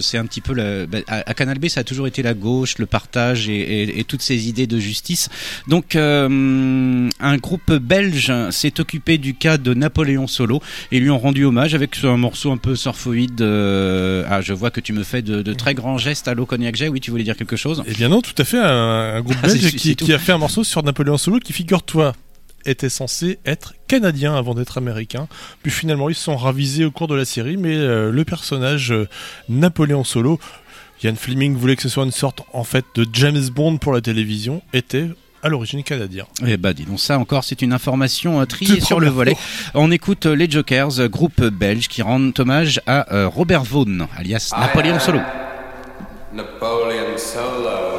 c'est 0.00 0.18
un 0.18 0.26
petit 0.26 0.40
peu 0.42 0.52
le, 0.52 0.86
bah, 0.86 0.98
à, 1.08 1.28
à 1.30 1.34
Canal 1.34 1.58
B, 1.58 1.68
ça 1.68 1.80
a 1.80 1.84
toujours 1.84 2.06
été 2.06 2.22
la 2.22 2.34
gauche, 2.34 2.76
le 2.78 2.86
partage 2.86 3.48
et, 3.48 3.54
et- 3.82 3.98
et 4.00 4.04
toutes 4.04 4.22
ces 4.22 4.48
idées 4.48 4.66
de 4.66 4.78
justice. 4.78 5.28
Donc, 5.68 5.96
un 5.96 7.36
groupe 7.38 7.72
belge 7.72 8.32
s'est 8.50 8.78
occupé 8.80 9.18
du 9.18 9.34
cas 9.34 9.56
de 9.58 9.74
Napoléon 9.74 10.26
Solo 10.26 10.60
et 10.92 11.00
lui 11.00 11.10
ont 11.10 11.18
rendu 11.18 11.44
hommage 11.44 11.74
avec 11.74 11.96
un 12.04 12.16
morceau 12.16 12.52
un 12.52 12.56
peu 12.56 12.76
surfoïde. 12.76 13.40
ah, 13.42 14.40
je 14.42 14.52
vois 14.52 14.70
que 14.70 14.80
tu 14.80 14.92
me 14.92 15.02
fais 15.02 15.22
de, 15.22 15.42
de 15.46 15.54
très 15.54 15.74
grands 15.74 15.98
gestes 15.98 16.28
à 16.28 16.34
l'eau 16.34 16.46
cognac. 16.46 16.76
Oui, 16.90 17.00
tu 17.00 17.10
voulais 17.10 17.24
dire 17.24 17.36
quelque 17.36 17.56
chose? 17.56 17.82
Eh 17.86 17.94
bien 17.94 18.08
non, 18.08 18.20
tout 18.20 18.34
à 18.38 18.44
fait, 18.44 18.58
un, 18.58 19.16
un 19.16 19.20
groupe 19.20 19.36
Ah, 19.42 19.48
belge 19.48 19.76
qui 19.76 20.12
a 20.12 20.18
fait 20.18 20.32
un 20.32 20.38
morceau 20.38 20.64
sur 20.64 20.82
Napoléon 20.82 21.16
Solo 21.16 21.38
qui, 21.38 21.52
figure-toi, 21.52 22.12
était 22.66 22.88
censé 22.88 23.38
être 23.46 23.74
canadien 23.88 24.34
avant 24.34 24.54
d'être 24.54 24.78
américain. 24.78 25.28
Puis 25.62 25.70
finalement, 25.70 26.08
ils 26.08 26.14
se 26.14 26.24
sont 26.24 26.36
ravisés 26.36 26.84
au 26.84 26.90
cours 26.90 27.08
de 27.08 27.14
la 27.14 27.24
série, 27.24 27.56
mais 27.56 27.76
euh, 27.76 28.10
le 28.10 28.24
personnage 28.24 28.92
euh, 28.92 29.08
Napoléon 29.48 30.04
Solo, 30.04 30.38
Ian 31.02 31.14
Fleming 31.14 31.56
voulait 31.56 31.76
que 31.76 31.82
ce 31.82 31.88
soit 31.88 32.04
une 32.04 32.10
sorte 32.10 32.42
en 32.52 32.64
fait 32.64 32.84
de 32.94 33.06
James 33.12 33.48
Bond 33.54 33.78
pour 33.78 33.92
la 33.92 34.00
télévision, 34.00 34.62
était 34.72 35.08
à 35.46 35.48
l'origine 35.48 35.82
canadien. 35.82 36.26
Eh 36.46 36.56
bah 36.56 36.72
dis 36.72 36.84
donc 36.84 37.00
ça 37.00 37.18
encore 37.18 37.44
c'est 37.44 37.62
une 37.62 37.72
information 37.72 38.40
euh, 38.40 38.44
triée 38.44 38.80
sur 38.80 39.00
le 39.00 39.08
volet. 39.08 39.34
fois. 39.34 39.80
On 39.82 39.90
écoute 39.90 40.26
euh, 40.26 40.34
les 40.34 40.50
Jokers, 40.50 41.00
euh, 41.00 41.08
groupe 41.08 41.40
belge 41.42 41.88
qui 41.88 42.02
rendent 42.02 42.34
hommage 42.38 42.80
à 42.86 43.12
euh, 43.14 43.28
Robert 43.28 43.62
Vaughan, 43.64 44.06
alias 44.16 44.52
Napoléon 44.58 44.98
Solo. 44.98 45.20
Napoleon 46.34 47.16
Solo. 47.16 47.95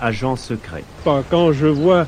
Agent 0.00 0.36
secret. 0.36 0.84
Quand 1.04 1.52
je 1.52 1.66
vois 1.66 2.06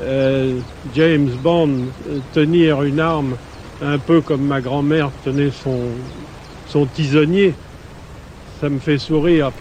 euh, 0.00 0.60
James 0.94 1.30
Bond 1.42 1.68
euh, 2.08 2.20
tenir 2.32 2.82
une 2.82 3.00
arme 3.00 3.36
un 3.82 3.98
peu 3.98 4.20
comme 4.20 4.46
ma 4.46 4.60
grand-mère 4.60 5.10
tenait 5.24 5.50
son, 5.50 5.80
son 6.66 6.86
tisonnier, 6.86 7.54
ça 8.60 8.68
me 8.68 8.78
fait 8.78 8.98
sourire. 8.98 9.52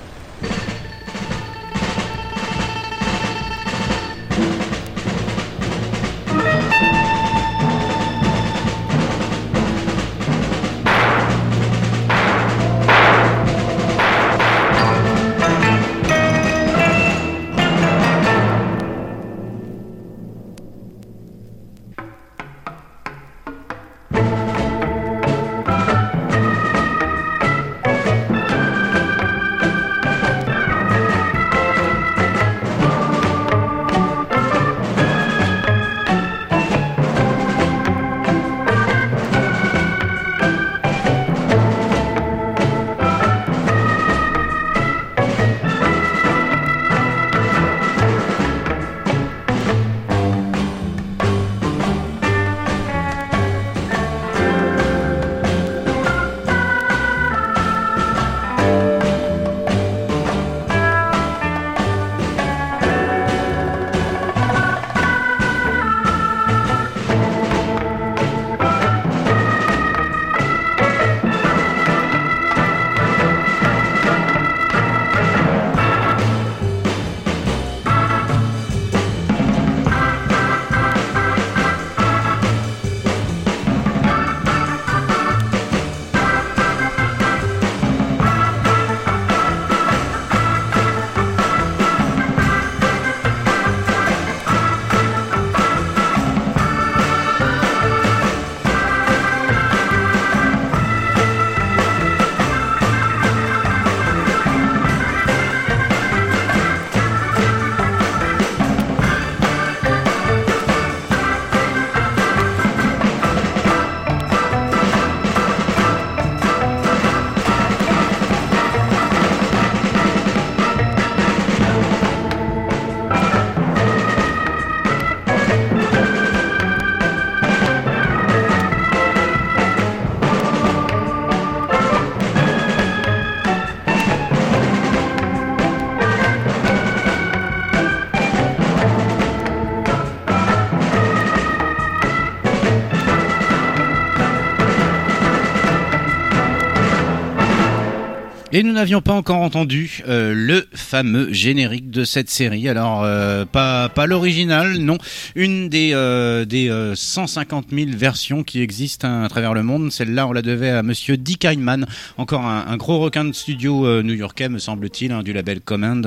Et 148.58 148.64
nous 148.64 148.74
n'avions 148.74 149.03
pas 149.03 149.14
encore 149.14 149.41
entendu 149.41 150.01
euh, 150.08 150.34
le 150.34 150.68
fameux 150.74 151.32
générique 151.32 151.91
de 151.91 152.03
cette 152.03 152.28
série. 152.28 152.68
Alors, 152.68 153.03
euh, 153.03 153.45
pas, 153.45 153.88
l'original, 154.08 154.80
non. 154.80 154.97
Une 155.36 155.70
des, 155.70 155.91
euh, 155.93 156.43
des 156.43 156.68
euh, 156.68 156.95
150 156.95 157.68
000 157.70 157.91
versions 157.93 158.43
qui 158.43 158.62
existent 158.62 159.26
à 159.26 159.30
travers 159.30 159.53
le 159.53 159.62
monde. 159.62 159.91
Celle-là, 159.91 160.26
on 160.26 160.32
la 160.32 160.41
devait 160.41 160.72
à 160.72 160.82
monsieur 160.82 161.18
Dick 161.18 161.45
Heinemann, 161.45 161.86
encore 162.18 162.45
un, 162.45 162.78
gros 162.78 162.97
requin 162.97 163.26
de 163.26 163.32
studio 163.32 164.01
new-yorkais, 164.01 164.49
me 164.49 164.58
semble-t-il, 164.58 165.12
hein, 165.12 165.22
du 165.22 165.34
label 165.34 165.62
Command. 165.62 166.03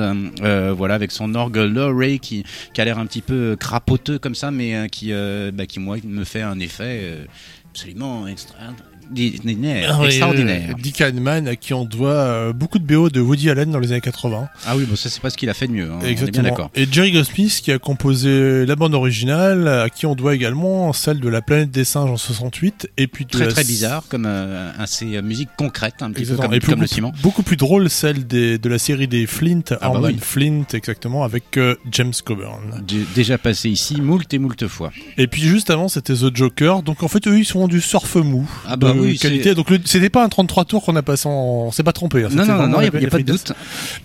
Voilà, 0.75 0.95
avec 0.95 1.11
son 1.11 1.35
orgue 1.35 1.55
Low-Ray 1.55 2.19
qui, 2.19 2.43
a 2.77 2.83
l'air 2.83 2.99
un 2.99 3.05
petit 3.05 3.21
peu 3.21 3.55
crapoteux 3.57 4.19
comme 4.19 4.35
ça, 4.35 4.51
mais 4.51 4.89
qui, 4.89 5.13
bah, 5.53 5.65
qui, 5.65 5.79
moi, 5.79 5.95
me 6.03 6.25
fait 6.25 6.41
un 6.41 6.59
effet 6.59 7.17
absolument 7.69 8.27
extraordinaire. 8.27 8.90
Ah 9.89 10.05
extraordinaire. 10.05 10.69
euh, 10.71 10.81
Dick 10.81 11.01
à 11.01 11.55
qui 11.55 11.73
on 11.73 11.85
doit 11.85 12.09
euh, 12.11 12.53
beaucoup 12.53 12.79
de 12.79 12.83
BO 12.85 13.09
de 13.09 13.19
Woody 13.21 13.49
Allen 13.49 13.71
dans 13.71 13.79
les 13.79 13.91
années 13.91 14.01
80. 14.01 14.47
Ah 14.65 14.75
oui, 14.77 14.85
bon, 14.85 14.95
ça 14.95 15.09
c'est 15.09 15.21
pas 15.21 15.29
ce 15.29 15.37
qu'il 15.37 15.49
a 15.49 15.53
fait 15.53 15.67
de 15.67 15.73
mieux. 15.73 15.89
hein, 15.89 15.95
on 15.95 15.99
est 15.99 16.01
bien 16.01 16.09
Exactement. 16.11 16.71
Et 16.75 16.87
Jerry 16.91 17.11
Goldsmith 17.11 17.61
qui 17.63 17.71
a 17.71 17.79
composé 17.79 18.65
la 18.65 18.75
bande 18.75 18.93
originale, 18.93 19.67
à 19.67 19.89
qui 19.89 20.05
on 20.05 20.15
doit 20.15 20.35
également 20.35 20.93
celle 20.93 21.19
de 21.19 21.29
La 21.29 21.41
planète 21.41 21.71
des 21.71 21.83
singes 21.83 22.09
en 22.09 22.17
68, 22.17 22.89
et 22.97 23.07
puis 23.07 23.25
de 23.25 23.31
Très 23.31 23.45
la- 23.45 23.51
très 23.51 23.63
bizarre, 23.63 24.03
comme 24.09 24.25
euh, 24.25 24.71
assez 24.79 25.15
euh, 25.17 25.21
musique 25.21 25.49
concrète, 25.57 25.95
un 26.01 26.07
petit 26.11 26.25
peu 26.25 26.33
Exactement. 26.33 26.47
comme, 26.49 26.55
et 26.55 26.59
comme 26.59 26.69
beaucoup, 26.71 26.81
le 26.81 26.87
ciment. 26.87 27.13
beaucoup 27.21 27.43
plus 27.43 27.57
drôle 27.57 27.89
celle 27.89 28.27
des, 28.27 28.57
de 28.57 28.69
la 28.69 28.79
série 28.79 29.07
des 29.07 29.25
Flint, 29.27 29.61
bah 29.69 29.77
Harmon 29.81 30.07
oui. 30.07 30.17
Flint 30.19 30.63
exactement, 30.73 31.23
avec 31.23 31.57
euh, 31.57 31.75
James 31.91 32.13
Coburn. 32.23 32.61
Dé- 32.87 33.05
Déjà 33.15 33.37
passé 33.37 33.69
ici 33.69 34.01
moult 34.01 34.33
et 34.33 34.39
moult 34.39 34.67
fois. 34.67 34.91
Et 35.17 35.27
puis 35.27 35.41
juste 35.41 35.69
avant 35.69 35.87
c'était 35.87 36.13
The 36.13 36.35
Joker, 36.35 36.81
donc 36.83 37.03
en 37.03 37.07
fait 37.07 37.27
eux 37.27 37.37
ils 37.39 37.45
sont 37.45 37.67
du 37.67 37.81
surf 37.81 38.15
mou 38.15 38.49
Ah 38.67 38.75
bah 38.77 38.93
de 38.93 38.99
oui, 39.01 39.17
qualité. 39.17 39.55
Donc 39.55 39.67
c'était 39.85 40.09
pas 40.09 40.23
un 40.23 40.29
33 40.29 40.65
tours 40.65 40.83
qu'on 40.83 40.95
a 40.95 41.01
passé 41.01 41.27
en, 41.27 41.65
on 41.67 41.71
s'est 41.71 41.83
pas 41.83 41.91
trompé. 41.93 42.23
hein. 42.23 42.29
Non, 42.31 42.37
non, 42.37 42.45
non, 42.45 42.55
vraiment 42.57 42.77
non, 42.77 42.81
y 42.81 42.87
a- 43.05 43.09
pas 43.09 43.17
de 43.17 43.23
doute. 43.23 43.53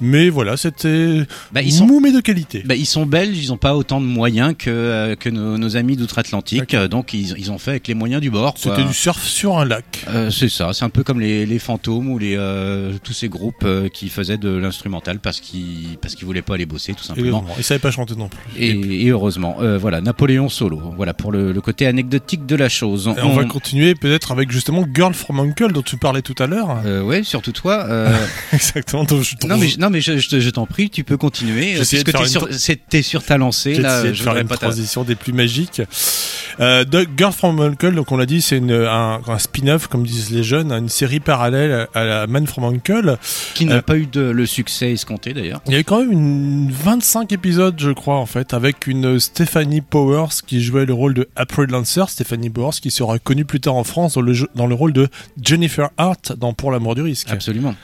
Mais 0.01 0.29
voilà, 0.29 0.57
c'était 0.57 1.23
Bah, 1.53 1.63
ils 1.63 1.73
sont- 1.73 1.87
mou 1.87 2.01
mais 2.01 2.13
de 2.13 2.21
qualité. 2.21 2.63
Bah, 2.65 2.75
ils 2.75 2.87
sont 2.87 3.07
belges, 3.07 3.37
ils 3.39 3.49
n'ont 3.49 3.57
pas 3.57 3.75
autant 3.77 4.01
de 4.01 4.07
moyens 4.07 4.55
que, 4.59 4.71
euh, 4.71 5.15
que 5.17 5.29
nos, 5.29 5.59
nos 5.59 5.77
amis 5.77 5.97
d'outre-Atlantique, 5.97 6.75
euh, 6.75 6.89
donc 6.89 7.13
ils, 7.15 7.35
ils 7.39 7.51
ont 7.51 7.59
fait 7.59 7.73
avec 7.73 7.89
les 7.89 7.95
moyens 7.95 8.21
du 8.21 8.31
bord. 8.31 8.55
C'était 8.57 8.85
du 8.85 8.95
surf 8.95 9.23
sur 9.23 9.59
un 9.59 9.65
lac. 9.65 10.05
Euh, 10.09 10.31
c'est 10.31 10.49
ça, 10.49 10.71
c'est 10.73 10.85
un 10.85 10.91
peu 10.91 11.03
comme 11.03 11.21
les, 11.21 11.47
les 11.47 11.59
fantômes 11.59 12.09
ou 12.11 12.19
les 12.19 12.35
euh, 12.37 12.93
tous 13.03 13.13
ces 13.13 13.29
groupes 13.29 13.65
euh, 13.65 13.89
qui 13.89 14.09
faisaient 14.09 14.39
de 14.39 14.51
l'instrumental 14.51 15.19
parce 15.21 15.41
qu'ils 15.41 15.99
parce 16.01 16.15
qu'ils 16.15 16.27
voulaient 16.27 16.43
pas 16.43 16.55
aller 16.55 16.67
bosser 16.67 16.95
tout 16.95 17.05
simplement. 17.05 17.45
Ils 17.59 17.65
savaient 17.65 17.81
pas 17.81 17.91
chanter 17.91 18.15
non 18.17 18.29
plus. 18.29 18.41
Et, 18.59 19.07
et 19.07 19.09
heureusement, 19.11 19.57
Euh, 19.61 19.79
voilà 19.79 20.01
Napoléon 20.01 20.49
solo. 20.49 20.81
Voilà 20.97 21.15
pour 21.15 21.33
le, 21.33 21.53
le 21.53 21.61
côté 21.61 21.87
anecdotique 21.87 22.47
de 22.47 22.57
la 22.57 22.69
chose. 22.69 23.11
Et 23.17 23.23
on 23.23 23.33
va 23.35 23.45
continuer 23.45 23.95
peut-être 23.95 24.33
avec 24.33 24.51
justement 24.51 24.76
Girl 24.93 25.15
from 25.15 25.39
Uncle 25.41 25.73
dont 25.73 25.83
tu 25.83 25.97
parlais 25.97 26.23
tout 26.23 26.35
à 26.41 26.47
l'heure. 26.47 26.83
Euh, 26.85 27.03
ouais, 27.03 27.23
surtout 27.23 27.53
toi. 27.53 27.87
euh, 27.89 28.13
Exactement. 28.53 29.05
dont 29.05 29.23
je- 29.23 29.37
non 29.47 29.57
mais 29.57 29.69
je- 29.69 29.75
je- 29.75 29.79
non 29.79 29.91
mais 29.91 30.01
je, 30.01 30.19
je 30.19 30.29
te- 30.29 30.41
je 30.41 30.51
t'en 30.51 30.67
prie, 30.67 30.91
tu 30.91 31.05
peux 31.05 31.17
continuer. 31.17 31.75
euh, 31.77 31.81
de 31.81 31.85
Puisque 31.85 32.11
faire 32.11 32.21
t'es 32.21 32.27
une 32.27 32.53
sur, 32.59 32.77
t'es 32.89 33.03
sur 33.03 33.23
ta 33.25 33.39
lancée 33.39 33.75
là. 33.75 34.03
de 34.03 34.13
Je 34.13 34.23
faire 34.23 34.37
une 34.37 34.49
pas 34.49 34.57
transition 34.57 35.05
des 35.05 35.15
plus 35.15 35.33
magiques. 35.33 35.83
Euh, 36.61 36.85
de- 36.85 37.07
Girl 37.17 37.33
from 37.33 37.61
Uncle, 37.61 37.95
donc 37.95 38.11
on 38.13 38.17
l'a 38.17 38.27
dit, 38.27 38.41
c'est 38.41 38.59
un, 38.61 39.21
un 39.27 39.39
spin-off, 39.39 39.87
comme 39.89 40.05
disent 40.05 40.31
les 40.31 40.43
jeunes, 40.43 40.73
une 40.73 40.89
série 40.89 41.21
parallèle 41.21 41.87
à 41.95 42.05
la 42.05 42.27
Man 42.27 42.47
from 42.47 42.65
Uncle. 42.65 43.17
qui 43.55 43.67
n'a 43.67 43.77
Euh, 43.77 43.83
pas 43.83 43.97
eu 43.97 44.07
de, 44.07 44.21
le 44.23 44.47
succès 44.47 44.93
escompté 44.93 45.33
d'ailleurs. 45.35 45.61
Il 45.67 45.73
y 45.73 45.77
a 45.77 45.81
eu 45.81 45.85
quand 45.85 45.99
même 46.01 46.13
une 46.13 46.71
25 46.71 47.33
épisodes, 47.33 47.75
je 47.79 47.91
crois, 47.91 48.17
en 48.17 48.27
fait, 48.27 48.55
avec 48.55 48.87
une 48.87 49.19
Stephanie 49.21 49.81
Powers 49.83 50.29
qui 50.47 50.63
jouait 50.63 50.87
le 50.87 50.95
rôle 50.95 51.15
de 51.15 51.29
April 51.37 51.67
Lancer. 51.71 52.05
Stephanie 52.09 52.51
Powers 52.51 52.81
qui 52.81 52.91
sera 52.91 53.19
connue 53.19 53.45
plus 53.45 53.61
tard 53.61 53.75
en 53.75 53.85
France 53.85 54.15
dans 54.15 54.21
le, 54.23 54.33
jeu- 54.33 54.49
dans 54.55 54.66
le 54.67 54.75
rôle 54.75 54.93
de 54.93 55.09
Jennifer 55.41 55.91
Hart 55.97 56.33
dans 56.37 56.53
Pour 56.53 56.71
l'amour 56.71 56.95
du 56.95 57.03
risque. 57.03 57.31
Absolument. 57.31 57.75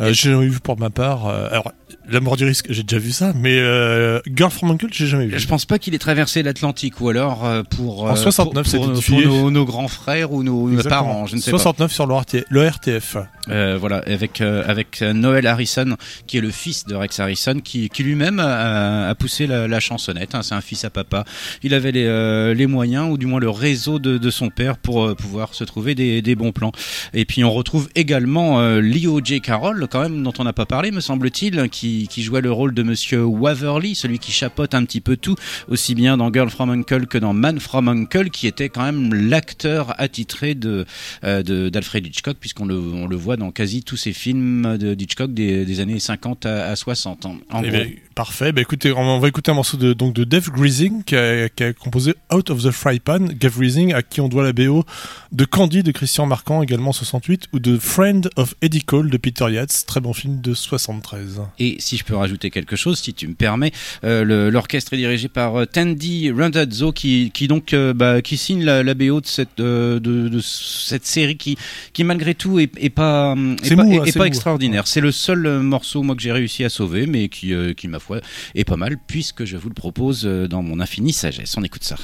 Euh, 0.00 0.12
j'ai 0.12 0.30
jamais 0.30 0.46
vu 0.48 0.58
pour 0.60 0.78
ma 0.78 0.90
part. 0.90 1.26
euh, 1.26 1.48
alors, 1.50 1.72
La 2.10 2.20
mort 2.20 2.36
du 2.36 2.44
risque, 2.44 2.66
j'ai 2.70 2.82
déjà 2.82 2.98
vu 3.00 3.12
ça, 3.12 3.32
mais 3.34 3.58
euh, 3.58 4.20
Girl 4.26 4.50
from 4.50 4.70
Uncle, 4.72 4.88
j'ai 4.90 5.06
jamais 5.06 5.26
vu. 5.26 5.38
Je 5.38 5.46
pense 5.46 5.64
pas 5.66 5.78
qu'il 5.78 5.94
ait 5.94 5.98
traversé 5.98 6.42
l'Atlantique 6.42 7.00
ou 7.00 7.08
alors 7.08 7.44
euh, 7.46 7.62
pour 7.62 8.04
En 8.04 8.12
euh, 8.12 8.16
69, 8.16 8.68
pour, 8.70 8.80
pour, 8.80 8.88
nos- 8.94 9.00
pour 9.00 9.20
nos, 9.20 9.50
nos 9.52 9.64
grands 9.64 9.88
frères 9.88 10.32
ou 10.32 10.42
nos, 10.42 10.68
parents, 10.82 11.26
je 11.26 11.36
ne 11.36 11.40
sais 11.40 11.50
69 11.50 11.92
sur 11.92 12.06
le, 12.06 12.14
RT 12.14 12.44
le 12.50 12.66
RTF. 12.68 13.14
pas. 13.14 13.76
Voilà, 13.76 13.98
avec 14.06 14.40
avec 14.40 15.00
Noel 15.02 15.46
Harrison, 15.46 15.96
qui 16.26 16.38
est 16.38 16.40
le 16.40 16.50
fils 16.50 16.86
de 16.86 16.94
Rex 16.94 17.20
Harrison, 17.20 17.60
qui, 17.62 17.88
qui 17.88 18.02
lui-même 18.02 18.40
a, 18.40 19.08
a 19.08 19.14
poussé 19.14 19.46
la, 19.46 19.68
la 19.68 19.80
chansonnette. 19.80 20.34
hein, 20.34 20.42
c'est 20.42 20.54
un 20.54 20.60
fils 20.60 20.84
à 20.84 20.90
papa. 20.90 21.24
Il 21.62 21.72
avait 21.74 21.92
les, 21.92 22.54
les 22.54 22.66
moyens 22.66 23.08
ou 23.10 23.16
du 23.18 23.26
moins 23.26 23.40
le 23.40 23.50
réseau 23.50 23.98
de, 23.98 24.18
de 24.18 24.30
son 24.30 24.50
père 24.50 24.76
pour 24.78 25.14
pouvoir 25.16 25.54
se 25.54 25.62
trouver 25.64 25.94
des, 25.94 26.20
des 26.22 26.34
bons 26.34 26.52
plans. 26.52 26.72
Et 27.12 27.24
puis 27.26 27.44
on 27.44 27.52
retrouve 27.52 27.88
également 27.94 28.60
Leo 28.80 29.20
J. 29.22 29.40
Carroll, 29.40 29.83
quand 29.86 30.00
même 30.00 30.22
dont 30.22 30.32
on 30.38 30.44
n'a 30.44 30.52
pas 30.52 30.66
parlé, 30.66 30.90
me 30.90 31.00
semble-t-il, 31.00 31.68
qui, 31.68 32.08
qui 32.08 32.22
jouait 32.22 32.40
le 32.40 32.52
rôle 32.52 32.74
de 32.74 32.82
Monsieur 32.82 33.24
Waverly, 33.24 33.94
celui 33.94 34.18
qui 34.18 34.32
chapote 34.32 34.74
un 34.74 34.84
petit 34.84 35.00
peu 35.00 35.16
tout, 35.16 35.36
aussi 35.68 35.94
bien 35.94 36.16
dans 36.16 36.32
Girl 36.32 36.50
from 36.50 36.70
Uncle 36.70 37.06
que 37.06 37.18
dans 37.18 37.32
Man 37.32 37.60
from 37.60 37.88
Uncle, 37.88 38.30
qui 38.30 38.46
était 38.46 38.68
quand 38.68 38.84
même 38.84 39.12
l'acteur 39.14 39.94
attitré 40.00 40.54
de 40.54 40.84
euh, 41.24 41.70
d'Alfred 41.70 42.06
Hitchcock, 42.06 42.36
puisqu'on 42.38 42.66
le, 42.66 42.76
on 42.76 43.06
le 43.06 43.16
voit 43.16 43.36
dans 43.36 43.50
quasi 43.50 43.82
tous 43.82 43.96
ses 43.96 44.12
films 44.12 44.76
de 44.78 44.94
Hitchcock 44.98 45.32
des, 45.32 45.64
des 45.64 45.80
années 45.80 45.98
50 45.98 46.46
à, 46.46 46.66
à 46.68 46.76
60. 46.76 47.26
En, 47.26 47.36
en 47.50 47.62
Eh 47.62 47.70
gros. 47.70 47.80
Parfait. 48.14 48.52
Bah, 48.52 48.60
écoutez, 48.60 48.92
on, 48.92 49.18
va 49.18 49.28
écouter 49.28 49.50
un 49.50 49.54
morceau 49.54 49.76
de, 49.76 49.92
donc, 49.92 50.14
de 50.14 50.24
Dave 50.24 50.50
Grising 50.50 51.02
qui 51.04 51.16
a, 51.16 51.48
qui 51.48 51.64
a 51.64 51.72
composé 51.72 52.14
Out 52.32 52.50
of 52.50 52.62
the 52.62 52.70
Fry 52.70 53.00
Pan. 53.00 53.18
Dave 53.20 53.56
Grising, 53.58 53.92
à 53.92 54.02
qui 54.02 54.20
on 54.20 54.28
doit 54.28 54.42
la 54.44 54.52
BO 54.52 54.84
de 55.32 55.44
Candy 55.44 55.82
de 55.82 55.90
Christian 55.92 56.26
Marquand, 56.26 56.62
également 56.62 56.92
68, 56.92 57.48
ou 57.52 57.58
de 57.58 57.76
Friend 57.78 58.28
of 58.36 58.54
Eddie 58.62 58.84
Cole 58.84 59.10
de 59.10 59.16
Peter 59.16 59.46
Yates, 59.50 59.84
très 59.86 60.00
bon 60.00 60.12
film 60.12 60.40
de 60.40 60.54
73. 60.54 61.42
Et 61.58 61.76
si 61.80 61.96
je 61.96 62.04
peux 62.04 62.14
rajouter 62.16 62.50
quelque 62.50 62.76
chose, 62.76 62.98
si 63.00 63.14
tu 63.14 63.26
me 63.28 63.34
permets, 63.34 63.72
euh, 64.04 64.50
l'orchestre 64.50 64.94
est 64.94 64.98
dirigé 64.98 65.28
par 65.28 65.56
euh, 65.56 65.64
Tandy 65.66 66.30
Randazzo 66.30 66.92
qui, 66.92 67.30
qui 67.34 67.48
donc 67.48 67.72
euh, 67.74 67.92
bah, 67.92 68.22
qui 68.22 68.36
signe 68.36 68.62
la, 68.64 68.82
la 68.82 68.94
BO 68.94 69.20
de 69.20 69.26
cette 69.26 69.58
de, 69.58 69.98
de 70.00 70.40
cette 70.40 71.06
série 71.06 71.36
qui 71.36 71.56
qui 71.92 72.04
malgré 72.04 72.34
tout 72.34 72.58
est, 72.58 72.70
est 72.78 72.90
pas 72.90 73.34
est 73.62 73.66
C'est 73.66 73.76
pas, 73.76 73.84
mou, 73.84 73.92
est- 73.94 73.98
hein, 74.00 74.04
est 74.04 74.12
pas 74.12 74.18
mou. 74.20 74.24
extraordinaire. 74.26 74.86
C'est 74.86 75.00
le 75.00 75.10
seul 75.12 75.60
morceau 75.60 76.02
moi 76.02 76.14
que 76.14 76.22
j'ai 76.22 76.32
réussi 76.32 76.64
à 76.64 76.68
sauver, 76.68 77.06
mais 77.06 77.28
qui 77.28 77.52
qui 77.76 77.88
ma 77.88 77.98
foi 78.04 78.20
est 78.54 78.64
pas 78.64 78.76
mal 78.76 78.98
puisque 79.06 79.44
je 79.44 79.56
vous 79.56 79.68
le 79.68 79.74
propose 79.74 80.26
euh, 80.26 80.46
dans 80.46 80.62
mon 80.62 80.80
infinie 80.80 81.12
sagesse. 81.12 81.56
On 81.56 81.64
écoute 81.64 81.84
ça. 81.84 81.96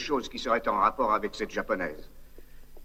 Chose 0.00 0.28
qui 0.28 0.38
serait 0.38 0.66
en 0.68 0.78
rapport 0.78 1.12
avec 1.12 1.34
cette 1.34 1.50
japonaise. 1.50 2.10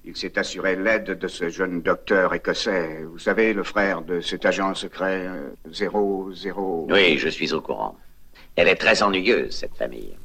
Il 0.03 0.15
s'est 0.15 0.37
assuré 0.37 0.75
l'aide 0.75 1.17
de 1.17 1.27
ce 1.27 1.49
jeune 1.49 1.81
docteur 1.81 2.33
écossais. 2.35 3.01
Vous 3.11 3.17
savez, 3.17 3.53
le 3.53 3.63
frère 3.63 4.03
de 4.03 4.21
cet 4.21 4.45
agent 4.45 4.75
secret 4.75 5.25
euh, 5.27 5.49
00... 5.71 6.87
Oui, 6.91 7.17
je 7.17 7.29
suis 7.29 7.53
au 7.53 7.61
courant. 7.61 7.97
Elle 8.55 8.67
est 8.67 8.75
très 8.75 9.01
ennuyeuse, 9.01 9.55
cette 9.55 9.75
famille. 9.75 10.15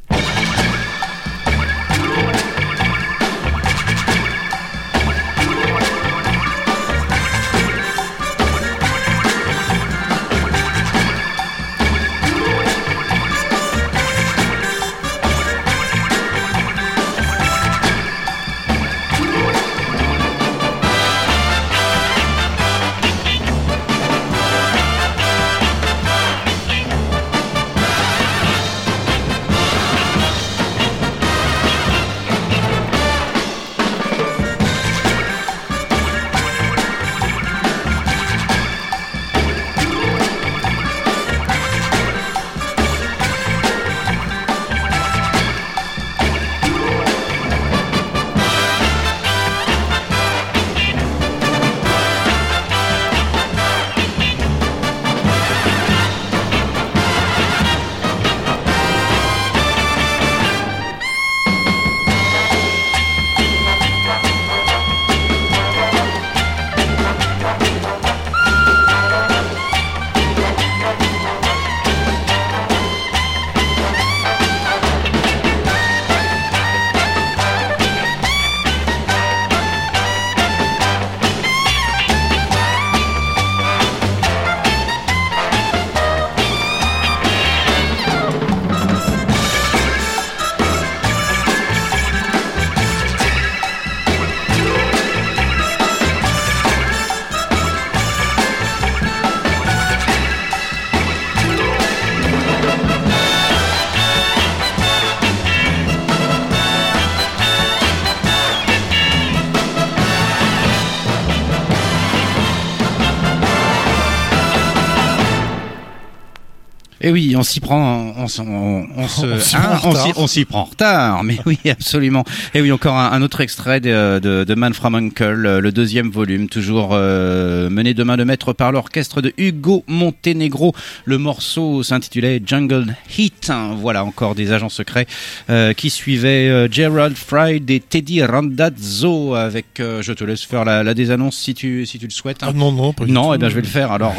On 117.40 117.42
s'y 117.42 117.60
prend, 117.60 118.09
on, 118.38 118.44
on, 118.44 118.86
on 118.96 119.08
se, 119.08 119.26
On 119.26 119.38
s'y 119.40 119.56
hein, 119.56 119.60
prend 119.60 119.88
en 119.88 119.90
on 119.90 119.90
retard. 120.10 120.28
s'y 120.28 120.44
prend 120.44 120.60
en 120.60 120.64
retard. 120.64 121.24
Mais 121.24 121.38
oui, 121.46 121.58
absolument. 121.70 122.24
Et 122.54 122.60
oui, 122.60 122.70
encore 122.72 122.96
un, 122.96 123.10
un 123.12 123.22
autre 123.22 123.40
extrait 123.40 123.80
de, 123.80 124.18
de, 124.20 124.44
de 124.44 124.54
Man 124.54 124.72
from 124.74 124.94
Uncle, 124.94 125.44
euh, 125.46 125.60
le 125.60 125.72
deuxième 125.72 126.10
volume, 126.10 126.48
toujours 126.48 126.90
euh, 126.92 127.68
mené 127.70 127.94
de 127.94 128.02
main 128.04 128.16
de 128.16 128.24
maître 128.24 128.52
par 128.52 128.72
l'orchestre 128.72 129.20
de 129.20 129.32
Hugo 129.38 129.84
Montenegro. 129.88 130.74
Le 131.04 131.18
morceau 131.18 131.82
s'intitulait 131.82 132.40
Jungle 132.44 132.94
Heat. 133.18 133.50
Hein, 133.50 133.76
Voilà, 133.78 134.04
encore 134.04 134.34
des 134.34 134.52
agents 134.52 134.68
secrets 134.68 135.06
euh, 135.48 135.72
qui 135.72 135.90
suivaient 135.90 136.48
euh, 136.48 136.68
Gerald 136.70 137.16
Fried 137.16 137.68
et 137.70 137.80
Teddy 137.80 138.22
Randazzo. 138.22 139.34
Avec, 139.34 139.66
je 139.78 140.12
te 140.12 140.24
laisse 140.24 140.42
faire 140.44 140.64
la, 140.64 140.82
la 140.82 140.94
désannonce 140.94 141.36
si 141.36 141.54
tu 141.54 141.86
si 141.86 141.98
tu 141.98 142.06
le 142.06 142.10
souhaites. 142.12 142.42
hein. 142.42 142.48
Ah 142.50 142.52
non, 142.52 142.72
non, 142.72 142.92
pas 142.92 143.04
du 143.04 143.12
Non, 143.12 143.28
tout. 143.28 143.34
eh 143.34 143.38
bien 143.38 143.48
je 143.48 143.54
vais 143.54 143.60
le 143.62 143.66
faire. 143.66 143.92
Alors, 143.92 144.14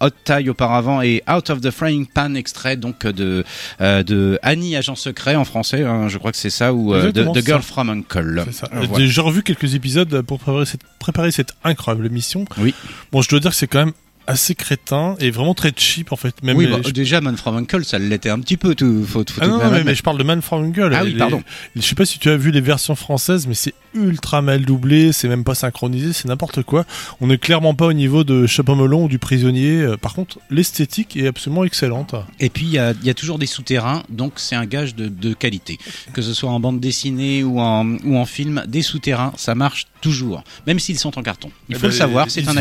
Hot 0.00 0.10
Tie 0.24 0.48
auparavant 0.48 1.00
et 1.02 1.22
Out 1.32 1.50
of 1.50 1.60
the 1.60 1.70
Frying 1.70 2.06
Pan, 2.06 2.34
extrait 2.34 2.76
donc 2.76 3.06
de 3.06 3.44
de 3.80 4.38
Annie 4.42 4.76
agent 4.76 4.96
secret 4.96 5.36
en 5.36 5.44
français. 5.44 5.84
hein, 5.84 6.08
je 6.08 6.18
crois 6.18 6.30
que 6.32 6.36
c'est 6.38 6.50
ça 6.50 6.72
ou 6.72 6.94
euh, 6.94 7.12
The 7.12 7.24
c'est 7.34 7.46
Girl 7.46 7.62
from 7.62 7.90
Uncle. 7.90 8.38
Euh, 8.38 8.44
J'ai 8.80 8.86
voilà. 8.86 9.04
déjà 9.04 9.22
revu 9.22 9.42
quelques 9.42 9.74
épisodes 9.74 10.22
pour 10.22 10.38
préparer 10.38 10.66
cette, 10.66 10.82
préparer 10.98 11.30
cette 11.30 11.52
incroyable 11.64 12.06
émission. 12.06 12.44
Oui. 12.58 12.74
Bon, 13.12 13.22
je 13.22 13.28
dois 13.28 13.40
dire 13.40 13.50
que 13.50 13.56
c'est 13.56 13.66
quand 13.66 13.84
même 13.84 13.92
assez 14.28 14.54
crétin 14.54 15.16
et 15.18 15.30
vraiment 15.30 15.54
très 15.54 15.72
cheap 15.74 16.12
en 16.12 16.16
fait. 16.16 16.42
Même 16.42 16.56
oui, 16.56 16.66
les- 16.66 16.72
bah, 16.72 16.90
déjà 16.92 17.20
Man 17.20 17.36
from 17.36 17.56
Uncle, 17.56 17.84
ça 17.84 17.98
l'était 17.98 18.28
un 18.30 18.38
petit 18.38 18.56
peu. 18.56 18.74
Tout, 18.74 19.04
faut, 19.04 19.20
faut 19.20 19.40
Ah 19.40 19.46
tout 19.46 19.50
non, 19.50 19.70
même 19.70 19.84
mais, 19.84 19.94
je 19.94 20.02
parle 20.02 20.18
de 20.18 20.22
Man 20.22 20.42
from 20.42 20.64
Uncle. 20.66 20.90
Ah 20.94 21.02
oui, 21.02 21.12
Les- 21.14 21.18
pardon. 21.18 21.42
Je 21.74 21.80
sais 21.80 21.94
pas 21.94 22.04
si 22.04 22.18
tu 22.18 22.28
as 22.28 22.36
vu 22.36 22.50
les 22.50 22.60
versions 22.60 22.94
françaises, 22.94 23.46
mais 23.46 23.54
c'est 23.54 23.74
ultra 23.94 24.42
mal 24.42 24.64
doublé, 24.66 25.12
c'est 25.12 25.28
même 25.28 25.44
pas 25.44 25.54
synchronisé, 25.54 26.12
c'est 26.12 26.28
n'importe 26.28 26.62
quoi. 26.62 26.84
On 27.22 27.26
n'est 27.28 27.38
clairement 27.38 27.74
pas 27.74 27.86
au 27.86 27.92
niveau 27.94 28.22
de 28.22 28.46
Chapeau 28.46 28.74
melon 28.74 29.04
ou 29.04 29.08
du 29.08 29.18
prisonnier. 29.18 29.80
Euh, 29.80 29.96
Par 29.96 30.12
contre, 30.14 30.38
l'esthétique 30.50 31.16
est 31.16 31.26
absolument 31.26 31.64
excellente. 31.64 32.14
Et 32.38 32.50
puis 32.50 32.66
il 32.66 32.72
y 32.72 32.78
a, 32.78 32.92
il 33.00 33.06
y 33.06 33.10
a 33.10 33.14
toujours 33.14 33.38
des 33.38 33.46
souterrains, 33.46 34.02
donc 34.10 34.34
c'est 34.36 34.54
un 34.56 34.66
gage 34.66 34.94
de, 34.94 35.08
de 35.08 35.32
qualité. 35.32 35.78
Que 36.12 36.20
ce 36.20 36.34
soit 36.34 36.50
en 36.50 36.60
bande 36.60 36.80
dessinée 36.80 37.42
ou 37.44 37.60
en, 37.60 37.96
ou 38.04 38.16
en 38.18 38.26
film, 38.26 38.62
des 38.68 38.82
souterrains, 38.82 39.32
ça 39.36 39.54
marche 39.54 39.86
toujours, 40.02 40.44
même 40.66 40.78
s'ils 40.78 40.98
sont 40.98 41.18
en 41.18 41.22
carton. 41.22 41.50
Il 41.68 41.74
Eh 41.74 41.74
faut 41.78 41.82
ben, 41.82 41.88
le 41.88 41.94
savoir, 41.94 42.26
c'est 42.30 42.46
un, 42.46 42.56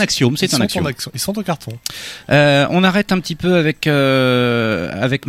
axiome, 0.00 0.36
c'est 0.36 0.54
un 0.54 0.60
axiome. 0.60 0.86
Ils 1.14 1.20
sont 1.20 1.38
en 1.38 1.42
carton. 1.42 1.72
Euh, 2.30 2.66
on 2.70 2.84
arrête 2.84 3.12
un 3.12 3.20
petit 3.20 3.36
peu 3.36 3.54
avec 3.54 3.86
euh, 3.86 4.90
avec 5.00 5.26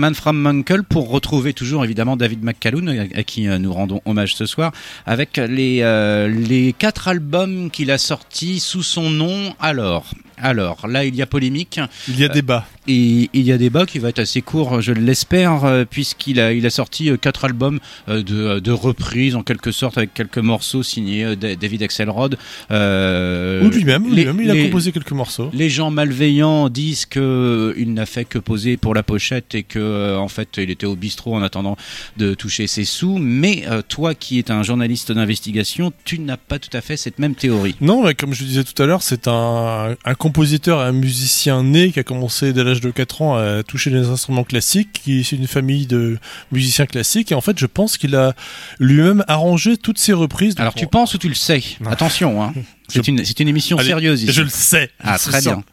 pour 0.89 1.09
retrouver 1.09 1.53
toujours 1.53 1.83
évidemment 1.83 2.17
David 2.17 2.43
McCallum 2.43 2.87
à, 2.87 3.19
à 3.19 3.23
qui 3.23 3.47
euh, 3.47 3.57
nous 3.57 3.73
rendons 3.73 4.01
hommage 4.05 4.35
ce 4.35 4.45
soir 4.45 4.71
avec 5.05 5.37
les 5.37 5.81
euh, 5.81 6.27
les 6.27 6.73
quatre 6.73 7.07
albums 7.07 7.69
qu'il 7.71 7.91
a 7.91 7.97
sortis 7.97 8.59
sous 8.59 8.83
son 8.83 9.09
nom. 9.09 9.53
Alors 9.59 10.05
alors 10.41 10.87
là 10.87 11.05
il 11.05 11.15
y 11.15 11.21
a 11.21 11.25
polémique. 11.25 11.79
Il 12.07 12.19
y 12.19 12.23
a 12.23 12.27
débat. 12.29 12.65
Et 12.87 13.29
il 13.33 13.43
y 13.43 13.51
a 13.51 13.57
débat 13.59 13.85
qui 13.85 13.99
va 13.99 14.09
être 14.09 14.19
assez 14.19 14.41
court, 14.41 14.81
je 14.81 14.91
l'espère, 14.91 15.65
euh, 15.65 15.85
puisqu'il 15.87 16.39
a, 16.39 16.51
il 16.51 16.65
a 16.65 16.71
sorti 16.71 17.09
euh, 17.11 17.17
quatre 17.17 17.45
albums 17.45 17.79
euh, 18.09 18.23
de, 18.23 18.59
de 18.59 18.71
reprises 18.71 19.35
en 19.35 19.43
quelque 19.43 19.71
sorte 19.71 19.97
avec 19.99 20.13
quelques 20.15 20.39
morceaux 20.39 20.81
signés 20.81 21.23
euh, 21.23 21.35
Da- 21.35 21.55
David 21.55 21.83
Axelrod. 21.83 22.37
Euh, 22.71 23.63
Ou 23.63 23.69
lui-même, 23.69 24.13
lui-même, 24.13 24.41
il 24.41 24.49
a 24.49 24.53
les- 24.53 24.63
composé 24.65 24.91
quelques 24.91 25.11
morceaux. 25.11 25.49
les 25.53 25.69
gens 25.69 25.91
malveillants 25.91 26.69
disent 26.69 27.05
que 27.05 27.19
euh, 27.19 27.73
il 27.77 27.93
n'a 27.93 28.05
fait 28.05 28.25
que 28.25 28.39
poser 28.39 28.77
pour 28.77 28.93
la 28.95 29.03
pochette 29.03 29.53
et 29.55 29.63
que 29.63 29.77
euh, 29.79 30.17
en 30.17 30.27
fait 30.27 30.57
il 30.57 30.69
était 30.71 30.85
au 30.87 30.95
bistrot 30.95 31.35
en 31.35 31.41
attendant 31.43 31.77
de 32.17 32.33
toucher 32.33 32.65
ses 32.67 32.83
sous. 32.85 33.17
Mais 33.19 33.63
euh, 33.69 33.81
toi, 33.87 34.15
qui 34.15 34.39
es 34.39 34.51
un 34.51 34.63
journaliste 34.63 35.11
d'investigation, 35.11 35.93
tu 36.03 36.19
n'as 36.19 36.37
pas 36.37 36.57
tout 36.59 36.75
à 36.75 36.81
fait 36.81 36.97
cette 36.97 37.19
même 37.19 37.35
théorie. 37.35 37.75
Non, 37.81 38.03
mais 38.05 38.15
comme 38.15 38.33
je 38.33 38.43
disais 38.43 38.63
tout 38.63 38.81
à 38.81 38.85
l'heure, 38.85 39.03
c'est 39.03 39.27
un, 39.27 39.95
un 40.03 40.15
compositeur 40.31 40.81
et 40.81 40.85
un 40.85 40.93
musicien 40.93 41.61
né 41.61 41.91
qui 41.91 41.99
a 41.99 42.03
commencé 42.03 42.53
dès 42.53 42.63
l'âge 42.63 42.79
de 42.79 42.89
4 42.89 43.21
ans 43.21 43.35
à 43.35 43.63
toucher 43.63 43.89
les 43.89 44.07
instruments 44.07 44.45
classiques, 44.45 44.93
qui 44.93 45.17
est 45.17 45.19
issu 45.19 45.35
d'une 45.35 45.45
famille 45.45 45.87
de 45.87 46.17
musiciens 46.53 46.85
classiques. 46.85 47.33
Et 47.33 47.35
en 47.35 47.41
fait, 47.41 47.59
je 47.59 47.65
pense 47.65 47.97
qu'il 47.97 48.15
a 48.15 48.33
lui-même 48.79 49.25
arrangé 49.27 49.75
toutes 49.75 49.97
ses 49.97 50.13
reprises. 50.13 50.55
Alors 50.57 50.73
tu 50.73 50.87
penses 50.87 51.13
ou 51.15 51.17
tu 51.17 51.27
le 51.27 51.35
sais? 51.35 51.61
Attention, 51.85 52.41
hein. 52.41 52.53
c'est 52.87 53.07
une 53.09 53.25
c'est 53.25 53.41
une 53.41 53.49
émission 53.49 53.77
Allez, 53.77 53.89
sérieuse. 53.89 54.23
Ici. 54.23 54.31
Je 54.31 54.41
le 54.41 54.49
sais. 54.49 54.89
Ah 55.03 55.17
très 55.17 55.41
sens. 55.41 55.43
bien. 55.43 55.63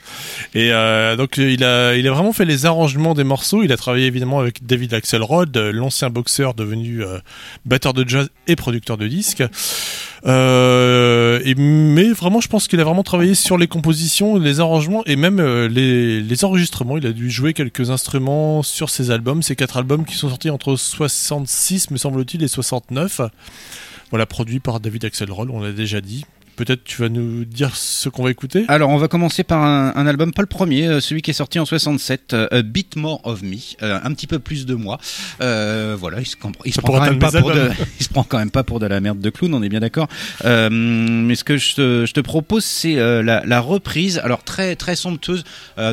Et 0.54 0.72
euh, 0.72 1.14
donc 1.14 1.36
il 1.36 1.62
a 1.62 1.94
il 1.94 2.08
a 2.08 2.10
vraiment 2.10 2.32
fait 2.32 2.44
les 2.44 2.66
arrangements 2.66 3.14
des 3.14 3.24
morceaux. 3.24 3.62
Il 3.62 3.70
a 3.70 3.76
travaillé 3.76 4.06
évidemment 4.06 4.40
avec 4.40 4.66
David 4.66 4.92
Axelrod, 4.92 5.56
l'ancien 5.56 6.10
boxeur 6.10 6.54
devenu 6.54 7.04
euh, 7.04 7.18
batteur 7.64 7.94
de 7.94 8.08
jazz 8.08 8.28
et 8.48 8.56
producteur 8.56 8.96
de 8.96 9.06
disques. 9.06 9.44
Euh, 10.26 11.40
et, 11.44 11.54
mais 11.54 12.10
vraiment, 12.12 12.40
je 12.40 12.48
pense 12.48 12.68
qu'il 12.68 12.80
a 12.80 12.84
vraiment 12.84 13.02
travaillé 13.02 13.34
sur 13.34 13.58
les 13.58 13.68
compositions, 13.68 14.38
les 14.38 14.60
arrangements 14.60 15.02
et 15.06 15.16
même 15.16 15.40
euh, 15.40 15.68
les, 15.68 16.20
les 16.20 16.44
enregistrements. 16.44 16.96
Il 16.98 17.06
a 17.06 17.12
dû 17.12 17.30
jouer 17.30 17.54
quelques 17.54 17.90
instruments 17.90 18.62
sur 18.62 18.90
ses 18.90 19.10
albums, 19.10 19.42
ces 19.42 19.56
quatre 19.56 19.76
albums 19.76 20.04
qui 20.04 20.14
sont 20.14 20.28
sortis 20.28 20.50
entre 20.50 20.76
66, 20.76 21.90
me 21.90 21.96
semble-t-il, 21.96 22.42
et 22.42 22.48
69. 22.48 23.20
Voilà, 24.10 24.26
produit 24.26 24.60
par 24.60 24.80
David 24.80 25.04
Axelrod, 25.04 25.50
on 25.50 25.60
l'a 25.60 25.72
déjà 25.72 26.00
dit. 26.00 26.24
Peut-être 26.58 26.82
tu 26.82 27.02
vas 27.02 27.08
nous 27.08 27.44
dire 27.44 27.76
ce 27.76 28.08
qu'on 28.08 28.24
va 28.24 28.32
écouter 28.32 28.64
Alors, 28.66 28.90
on 28.90 28.96
va 28.96 29.06
commencer 29.06 29.44
par 29.44 29.62
un, 29.62 29.92
un 29.94 30.06
album, 30.08 30.32
pas 30.32 30.42
le 30.42 30.48
premier, 30.48 30.88
euh, 30.88 31.00
celui 31.00 31.22
qui 31.22 31.30
est 31.30 31.34
sorti 31.34 31.60
en 31.60 31.64
67, 31.64 32.34
euh, 32.34 32.48
A 32.50 32.62
Bit 32.62 32.96
More 32.96 33.20
of 33.22 33.42
Me, 33.42 33.58
euh, 33.84 34.00
un 34.02 34.12
petit 34.12 34.26
peu 34.26 34.40
plus 34.40 34.66
de 34.66 34.74
moi. 34.74 34.98
Euh, 35.40 35.94
voilà, 35.96 36.18
il 36.18 36.26
se, 36.26 36.34
il 36.64 36.74
se 36.74 36.80
prend 36.80 36.94
quand 36.94 37.04
même 37.04 37.20
pas 37.20 37.30
pour 37.30 37.50
de 37.50 37.54
mes 37.54 37.60
de, 37.60 37.70
albums. 37.70 37.86
il 38.00 38.02
se 38.02 38.08
prend 38.08 38.24
quand 38.24 38.38
même 38.38 38.50
pas 38.50 38.64
pour 38.64 38.80
de 38.80 38.86
la 38.86 39.00
merde 39.00 39.20
de 39.20 39.30
clown, 39.30 39.54
on 39.54 39.62
est 39.62 39.68
bien 39.68 39.78
d'accord. 39.78 40.08
Euh, 40.44 40.68
mais 40.68 41.36
ce 41.36 41.44
que 41.44 41.58
je 41.58 41.76
te, 41.76 42.06
je 42.06 42.12
te 42.12 42.18
propose, 42.18 42.64
c'est 42.64 42.96
la, 42.96 43.44
la 43.46 43.60
reprise, 43.60 44.18
alors 44.18 44.42
très 44.42 44.74
très 44.74 44.96
somptueuse, 44.96 45.44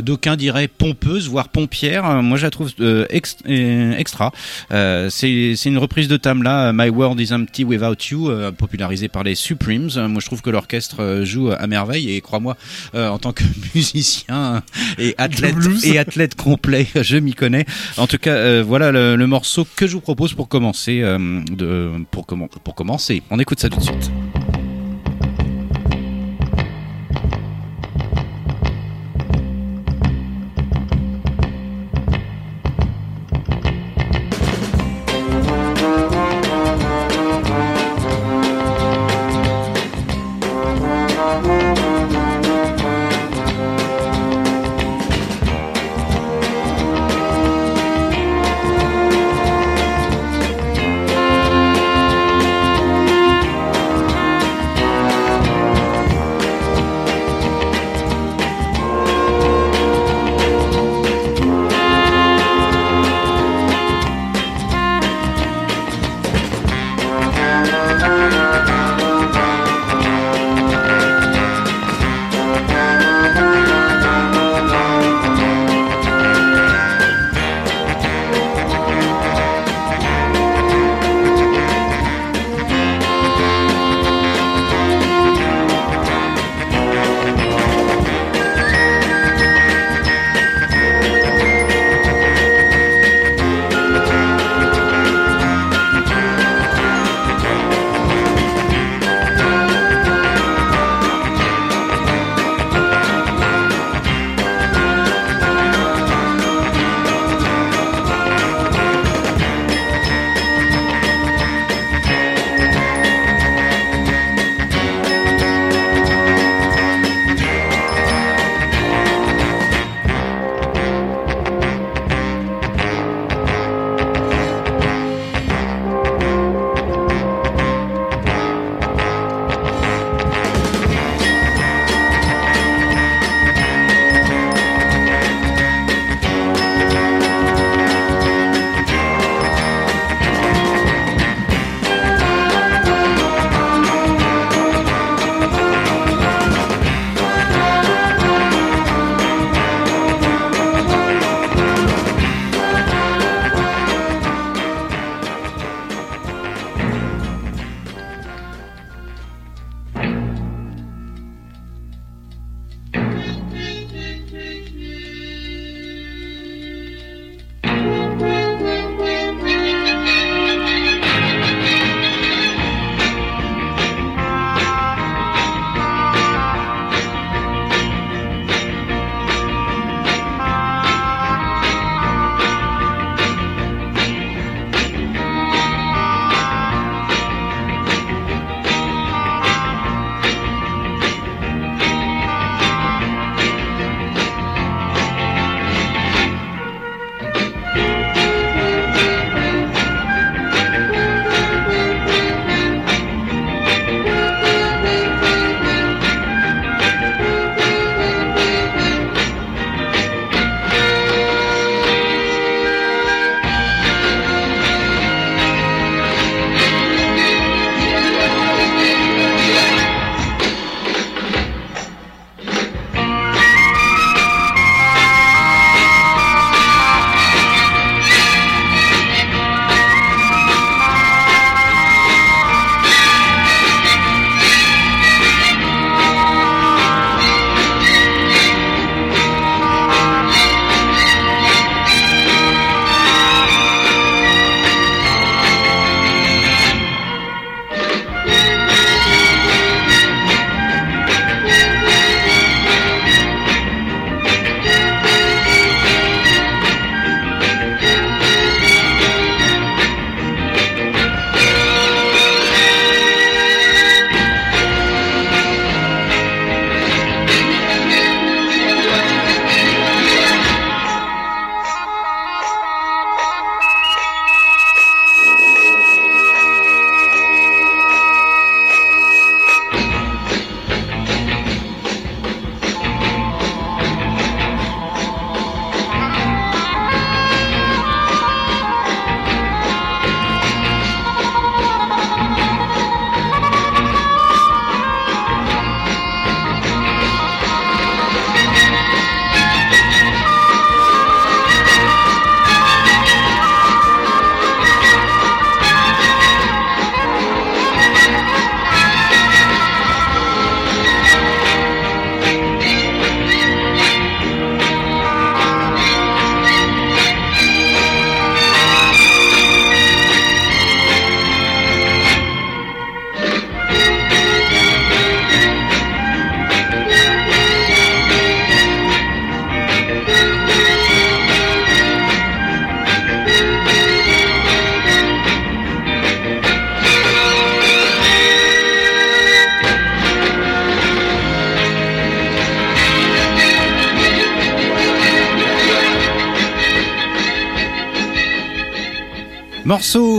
d'aucuns 0.01 0.36
diraient 0.36 0.68
pompeuse, 0.68 1.30
voire 1.30 1.49
pompière. 1.49 2.24
Moi, 2.24 2.39
je 2.39 2.43
la 2.43 2.49
trouve 2.49 2.72
ex- 3.11 3.38
extra. 3.45 4.32
C'est 4.72 5.66
une 5.66 5.78
reprise 5.78 6.07
de 6.07 6.18
Tamla, 6.18 6.74
My 6.74 6.89
World 6.89 7.20
is 7.20 7.32
Empty 7.32 7.66
Without 7.66 7.97
You, 8.09 8.32
popularisée 8.57 9.09
par 9.09 9.24
les 9.24 9.36
Supremes. 9.36 9.91
Moi, 10.07 10.22
je 10.22 10.26
trouve 10.26 10.41
que 10.41 10.55
l'orchestre 10.56 11.01
euh, 11.01 11.26
joue 11.26 11.51
à 11.51 11.68
merveille 11.68 12.16
et 12.16 12.22
crois-moi, 12.22 12.58
euh, 12.95 13.10
en 13.10 13.20
tant 13.20 13.32
que 13.34 13.43
musicien 13.76 14.64
et 14.97 15.14
athlète 15.18 15.56
et 15.84 15.99
athlète 15.99 16.36
complet, 16.36 16.88
je 17.01 17.18
m'y 17.18 17.34
connais. 17.34 17.66
En 17.97 18.08
tout 18.08 18.18
cas, 18.18 18.34
euh, 18.34 18.64
voilà 18.66 18.91
le, 18.91 19.16
le 19.16 19.28
morceau 19.28 19.68
que 19.76 19.88
je 19.88 19.93
vous 19.93 20.01
propose 20.01 20.34
pour 20.34 20.47
commencer. 20.47 21.01
euh, 21.03 21.18
de, 21.51 21.91
pour, 22.12 22.26
pour 22.26 22.76
commencer, 22.76 23.22
on 23.30 23.39
écoute 23.39 23.60
ça 23.60 23.70
tout 23.70 23.80
de 23.80 23.84
suite. 23.84 24.12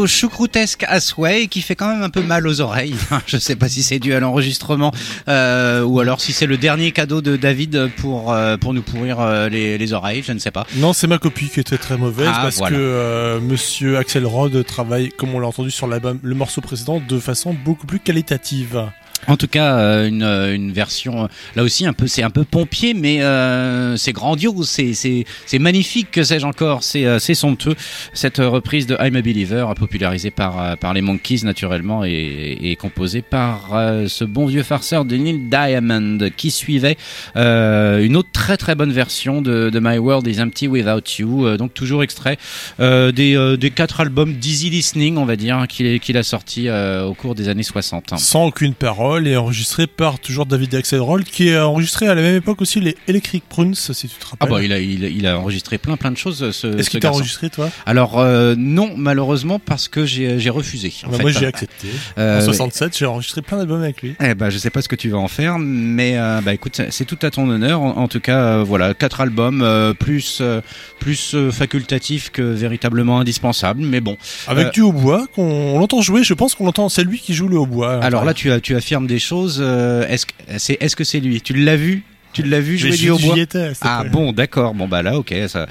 Morceau 0.06 0.28
choucroutesque 0.28 0.84
à 0.86 1.00
souhait 1.00 1.48
qui 1.48 1.62
fait 1.62 1.74
quand 1.74 1.88
même 1.88 2.04
un 2.04 2.10
peu 2.10 2.22
mal 2.22 2.46
aux 2.46 2.60
oreilles. 2.60 2.94
Je 3.26 3.38
sais 3.38 3.56
pas 3.56 3.68
si 3.68 3.82
c'est 3.82 3.98
dû 3.98 4.14
à 4.14 4.20
l'enregistrement 4.20 4.92
euh, 5.26 5.82
ou 5.82 5.98
alors 5.98 6.20
si 6.20 6.32
c'est 6.32 6.46
le 6.46 6.56
dernier 6.56 6.92
cadeau 6.92 7.20
de 7.20 7.34
David 7.36 7.90
pour 7.96 8.32
euh, 8.32 8.56
pour 8.56 8.72
nous 8.72 8.82
pourrir 8.82 9.18
euh, 9.18 9.48
les, 9.48 9.78
les 9.78 9.92
oreilles. 9.92 10.22
Je 10.24 10.30
ne 10.30 10.38
sais 10.38 10.52
pas. 10.52 10.64
Non, 10.76 10.92
c'est 10.92 11.08
ma 11.08 11.18
copie 11.18 11.48
qui 11.48 11.58
était 11.58 11.76
très 11.76 11.96
mauvaise 11.96 12.30
Ah, 12.32 12.42
parce 12.42 12.58
voilà. 12.58 12.76
que 12.76 13.40
Monsieur 13.40 13.98
Axel 13.98 14.26
Rod 14.26 14.64
travaille, 14.64 15.08
comme 15.08 15.34
on 15.34 15.40
l'a 15.40 15.48
entendu 15.48 15.72
sur 15.72 15.88
l'album, 15.88 16.20
le 16.22 16.34
morceau 16.36 16.60
précédent, 16.60 17.02
de 17.06 17.18
façon 17.18 17.52
beaucoup 17.64 17.88
plus 17.88 17.98
qualitative. 17.98 18.84
En 19.28 19.36
tout 19.36 19.48
cas, 19.48 19.76
euh, 19.78 20.08
une, 20.08 20.22
euh, 20.22 20.54
une 20.54 20.72
version 20.72 21.24
euh, 21.24 21.26
là 21.56 21.64
aussi 21.64 21.84
un 21.84 21.92
peu 21.92 22.06
c'est 22.06 22.22
un 22.22 22.30
peu 22.30 22.44
pompier, 22.44 22.94
mais 22.94 23.22
euh, 23.22 23.96
c'est 23.96 24.12
grandiose, 24.12 24.68
c'est 24.68 24.94
c'est 24.94 25.24
c'est 25.46 25.58
magnifique, 25.58 26.10
que 26.12 26.22
sais-je 26.22 26.46
encore, 26.46 26.84
c'est 26.84 27.18
c'est 27.18 27.34
somptueux 27.34 27.74
cette 28.12 28.38
reprise 28.38 28.86
de 28.86 28.96
I'm 29.00 29.16
a 29.16 29.22
Believer, 29.22 29.66
popularisée 29.76 30.30
par 30.30 30.76
par 30.78 30.94
les 30.94 31.00
Monkeys 31.00 31.40
naturellement 31.42 32.04
et, 32.04 32.56
et 32.60 32.76
composée 32.76 33.22
par 33.22 33.70
euh, 33.74 34.06
ce 34.06 34.24
bon 34.24 34.46
vieux 34.46 34.62
farceur 34.62 35.04
de 35.04 35.16
Neil 35.16 35.48
Diamond 35.50 36.18
qui 36.36 36.50
suivait 36.52 36.96
euh, 37.36 38.04
une 38.04 38.16
autre 38.16 38.30
très 38.32 38.56
très 38.56 38.74
bonne 38.76 38.92
version 38.92 39.42
de, 39.42 39.70
de 39.70 39.80
My 39.80 39.98
World 39.98 40.26
is 40.28 40.40
Empty 40.40 40.68
Without 40.68 41.18
You, 41.18 41.56
donc 41.56 41.74
toujours 41.74 42.04
extrait 42.04 42.38
des 42.78 43.56
des 43.58 43.70
quatre 43.70 44.00
albums 44.00 44.34
d'easy 44.34 44.70
listening, 44.70 45.16
on 45.16 45.24
va 45.24 45.36
dire, 45.36 45.58
hein, 45.58 45.66
qu'il 45.66 45.98
qu'il 45.98 46.16
a 46.16 46.22
sorti 46.22 46.68
au 46.70 47.14
cours 47.14 47.34
des 47.34 47.48
années 47.48 47.62
60. 47.62 48.14
Sans 48.18 48.46
aucune 48.46 48.74
parole 48.74 49.05
et 49.14 49.36
enregistré 49.36 49.86
par 49.86 50.18
toujours 50.18 50.46
David 50.46 50.74
Axelrod 50.74 51.22
qui 51.24 51.52
a 51.52 51.68
enregistré 51.68 52.06
à 52.08 52.14
la 52.14 52.22
même 52.22 52.36
époque 52.36 52.60
aussi 52.60 52.80
les 52.80 52.96
Electric 53.08 53.44
Prunes, 53.48 53.74
si 53.74 53.94
tu 53.94 54.08
te 54.08 54.14
Ah 54.24 54.28
rappelles. 54.40 54.48
bah 54.50 54.62
il 54.62 54.72
a, 54.72 54.78
il, 54.80 55.04
a- 55.04 55.08
il 55.08 55.26
a 55.26 55.38
enregistré 55.38 55.78
plein 55.78 55.96
plein 55.96 56.10
de 56.10 56.16
choses. 56.16 56.50
Ce, 56.50 56.66
Est-ce 56.66 56.82
ce 56.84 56.90
qu'il 56.90 57.00
t'a 57.00 57.10
enregistré 57.12 57.48
toi? 57.50 57.70
Alors 57.86 58.18
euh, 58.18 58.54
non 58.58 58.94
malheureusement 58.96 59.58
parce 59.58 59.88
que 59.88 60.04
j'ai 60.06 60.38
j'ai 60.38 60.50
refusé. 60.50 60.92
en 61.04 61.10
Bah, 61.10 61.16
fait. 61.18 61.22
Moi 61.22 61.30
j'ai 61.30 61.46
accepté. 61.46 61.88
Euh, 62.18 62.40
en 62.40 62.44
67, 62.44 62.96
j'ai 62.98 63.06
enregistré 63.06 63.42
plein 63.42 63.58
d'albums 63.58 63.82
avec 63.82 64.02
lui. 64.02 64.14
Eh 64.20 64.34
ben, 64.34 64.50
je 64.50 64.58
sais 64.58 64.70
pas 64.70 64.82
ce 64.82 64.88
que 64.88 64.96
tu 64.96 65.08
vas 65.10 65.18
en 65.18 65.28
faire, 65.28 65.58
mais 65.58 66.18
euh, 66.18 66.40
bah 66.42 66.52
écoute, 66.54 66.80
c'est 66.90 67.04
tout 67.04 67.18
à 67.22 67.30
ton 67.30 67.48
honneur. 67.48 67.80
En, 67.80 67.96
en 67.98 68.08
tout 68.08 68.20
cas, 68.20 68.38
euh, 68.58 68.64
voilà, 68.64 68.94
quatre 68.94 69.20
albums, 69.20 69.62
euh, 69.62 69.92
plus 69.94 70.38
euh, 70.40 70.60
plus 70.98 71.34
euh, 71.34 71.50
facultatif 71.50 72.30
que 72.30 72.42
véritablement 72.42 73.20
indispensable. 73.20 73.80
Mais 73.82 74.00
bon, 74.00 74.16
Avec 74.48 74.66
Euh, 74.68 74.70
du 74.70 74.80
hautbois, 74.82 75.26
qu'on 75.34 75.42
on 75.46 75.78
l'entend 75.78 76.00
jouer, 76.02 76.24
je 76.24 76.34
pense 76.34 76.54
qu'on 76.54 76.64
l'entend, 76.64 76.88
c'est 76.88 77.04
lui 77.04 77.18
qui 77.18 77.34
joue 77.34 77.48
le 77.48 77.58
hautbois. 77.58 78.02
alors 78.02 78.24
là, 78.24 78.34
tu 78.34 78.50
as- 78.50 78.60
tu 78.60 78.74
des 79.04 79.18
choses. 79.18 79.58
euh, 79.60 80.06
est-ce 80.08 80.24
que 80.24 80.32
c'est 80.56 80.78
est-ce 80.80 80.96
que 80.96 81.04
c'est 81.04 81.20
lui? 81.20 81.40
Tu 81.42 81.52
l'as 81.52 81.76
vu? 81.76 82.04
Tu 82.32 82.42
l'as 82.42 82.60
vu 82.60 82.76
jouer 82.76 82.90
du 82.90 83.08
hautbois 83.10 83.34
Ah 83.80 84.04
bon, 84.12 84.30
d'accord. 84.30 84.74
Bon 84.74 84.86
bah 84.86 85.02
là, 85.02 85.16
ok, 85.16 85.34
ça 85.48 85.66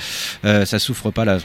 euh, 0.45 0.65
ça 0.65 0.80
souffre 0.80 1.11
pas 1.11 1.23
la. 1.23 1.38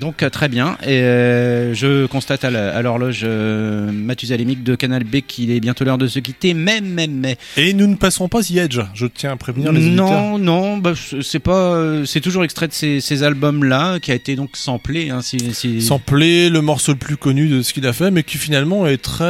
Donc 0.00 0.22
euh, 0.22 0.30
très 0.30 0.48
bien. 0.48 0.78
Et 0.84 1.00
euh, 1.00 1.74
je 1.74 2.06
constate 2.06 2.44
à 2.44 2.80
l'horloge 2.80 3.22
euh, 3.24 3.90
Mathusalémique 3.90 4.62
de 4.62 4.76
Canal 4.76 5.02
B 5.02 5.16
qu'il 5.26 5.50
est 5.50 5.58
bientôt 5.58 5.82
l'heure 5.84 5.98
de 5.98 6.06
se 6.06 6.20
quitter. 6.20 6.54
Mais 6.54 6.80
mais 6.80 7.08
mais. 7.08 7.38
Et 7.56 7.72
nous 7.72 7.88
ne 7.88 7.96
passerons 7.96 8.28
pas 8.28 8.40
The 8.40 8.52
Edge, 8.52 8.78
je 8.94 9.06
tiens 9.06 9.32
à 9.32 9.36
prévenir 9.36 9.72
les 9.72 9.84
auditeurs. 9.84 10.06
Non, 10.06 10.38
non, 10.38 10.76
bah, 10.76 10.92
c'est 11.22 11.40
pas, 11.40 12.04
c'est 12.04 12.20
toujours 12.20 12.44
extrait 12.44 12.68
de 12.68 12.72
ces, 12.72 13.00
ces 13.00 13.24
albums-là 13.24 13.98
qui 13.98 14.12
a 14.12 14.14
été 14.14 14.36
donc 14.36 14.50
samplé. 14.56 15.10
Hein, 15.10 15.22
si, 15.22 15.38
si- 15.54 15.82
Samplé, 15.82 16.50
le 16.50 16.60
morceau 16.60 16.92
le 16.92 16.98
plus 16.98 17.16
connu 17.16 17.48
de 17.48 17.62
ce 17.62 17.72
qu'il 17.72 17.84
a 17.88 17.92
fait, 17.92 18.12
mais 18.12 18.22
qui 18.22 18.38
finalement 18.38 18.86
est 18.86 18.98
très... 19.02 19.24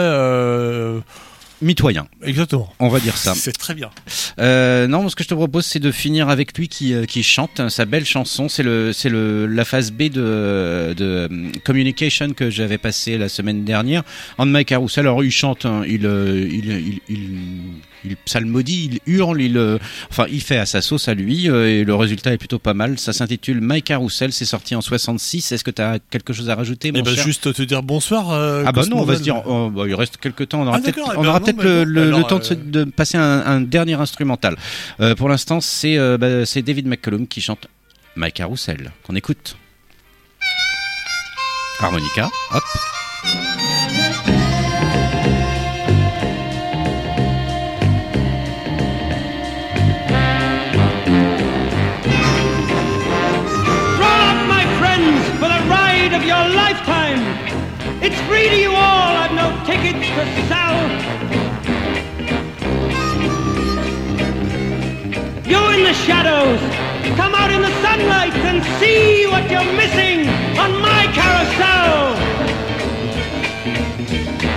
mitoyen. 1.62 2.06
Exactement. 2.22 2.72
On 2.78 2.88
va 2.88 3.00
dire 3.00 3.16
ça. 3.16 3.34
C'est 3.46 3.52
très 3.52 3.74
bien. 3.74 3.90
Euh, 4.38 4.86
non, 4.86 5.08
ce 5.08 5.16
que 5.16 5.24
je 5.24 5.28
te 5.28 5.34
propose, 5.34 5.66
c'est 5.66 5.78
de 5.78 5.90
finir 5.90 6.28
avec 6.28 6.56
lui 6.56 6.68
qui, 6.68 6.94
euh, 6.94 7.04
qui 7.04 7.22
chante 7.22 7.68
sa 7.68 7.84
belle 7.84 8.04
chanson. 8.04 8.48
C'est 8.48 8.62
le, 8.62 8.92
c'est 8.92 9.08
le, 9.08 9.46
la 9.46 9.64
phase 9.64 9.90
B 9.90 10.04
de, 10.04 10.94
de 10.96 11.04
euh, 11.04 11.28
Communication 11.64 12.32
que 12.32 12.50
j'avais 12.50 12.78
passé 12.78 13.18
la 13.18 13.28
semaine 13.28 13.64
dernière. 13.64 14.02
On 14.38 14.46
My 14.46 14.64
Carousel. 14.64 15.06
Alors, 15.06 15.24
il 15.24 15.30
chante, 15.30 15.66
hein, 15.66 15.82
il, 15.86 16.04
il, 16.04 16.70
il, 16.70 17.00
il, 17.08 17.20
il 18.08 18.16
psalmodie, 18.16 19.00
il 19.06 19.12
hurle, 19.14 19.40
il, 19.42 19.56
euh, 19.56 19.78
enfin, 20.10 20.26
il 20.30 20.40
fait 20.40 20.58
à 20.58 20.66
sa 20.66 20.80
sauce 20.80 21.08
à 21.08 21.14
lui, 21.14 21.48
euh, 21.50 21.68
et 21.68 21.84
le 21.84 21.94
résultat 21.94 22.32
est 22.32 22.38
plutôt 22.38 22.58
pas 22.58 22.74
mal. 22.74 22.98
Ça 22.98 23.12
s'intitule 23.12 23.60
My 23.60 23.82
Carousel. 23.82 24.32
C'est 24.32 24.44
sorti 24.44 24.74
en 24.74 24.80
66. 24.80 25.52
Est-ce 25.52 25.64
que 25.64 25.70
tu 25.70 25.82
as 25.82 25.98
quelque 26.10 26.32
chose 26.32 26.48
à 26.50 26.54
rajouter, 26.54 26.92
mon 26.92 27.02
bah 27.02 27.14
cher 27.14 27.24
juste 27.24 27.52
te 27.52 27.62
dire 27.62 27.82
bonsoir. 27.82 28.30
euh, 28.32 28.64
ah 28.66 28.72
bah 28.72 28.84
non, 28.86 28.98
on 29.00 29.04
va 29.04 29.16
se 29.16 29.22
dire, 29.22 29.42
oh, 29.46 29.70
bah, 29.70 29.84
il 29.86 29.94
reste 29.94 30.16
quelques 30.18 30.48
temps, 30.48 30.62
on 30.62 30.66
aura 30.66 30.76
Ah, 30.78 30.80
peut-être 30.80 30.98
eh 30.98 31.62
ben 31.62 31.84
le, 31.84 32.22
temps 32.24 32.38
de, 32.38 32.44
se- 32.44 32.54
euh, 32.54 32.56
de 32.64 32.84
passer 32.84 33.16
un, 33.18 33.22
un 33.46 33.60
dernier 33.60 33.94
instrumental. 33.94 34.56
Euh, 35.00 35.14
pour 35.14 35.28
l'instant, 35.28 35.60
c'est 35.60 35.96
bah, 36.18 36.46
c'est 36.46 36.62
David 36.62 36.86
McCollum 36.86 37.26
qui 37.26 37.40
chante 37.40 37.66
My 38.16 38.32
Carousel, 38.32 38.92
qu'on 39.02 39.14
écoute. 39.16 39.56
Harmonica, 41.80 42.30
hop. 42.54 42.62
It's 58.08 58.20
free 58.28 58.48
to 58.48 58.56
you 58.56 58.70
all, 58.70 59.16
I've 59.18 59.32
no 59.32 59.48
tickets 59.66 59.98
to 59.98 60.24
sell. 60.46 60.78
You're 65.44 65.72
in 65.74 65.82
the 65.82 65.92
shadows, 66.06 66.60
come 67.16 67.34
out 67.34 67.50
in 67.50 67.62
the 67.62 67.74
sunlight 67.82 68.32
and 68.46 68.62
see 68.78 69.26
what 69.26 69.50
you're 69.50 69.72
missing 69.74 70.28
on 70.56 70.80
my 70.80 71.10
carousel. 71.18 72.14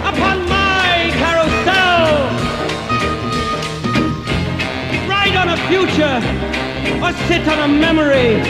Upon 0.06 0.48
my 0.48 1.10
carousel. 1.18 2.06
Ride 5.10 5.36
on 5.42 5.50
a 5.50 5.58
future 5.66 6.18
or 7.04 7.14
sit 7.28 7.48
on 7.48 7.68
a 7.68 7.68
memory. 7.68 8.44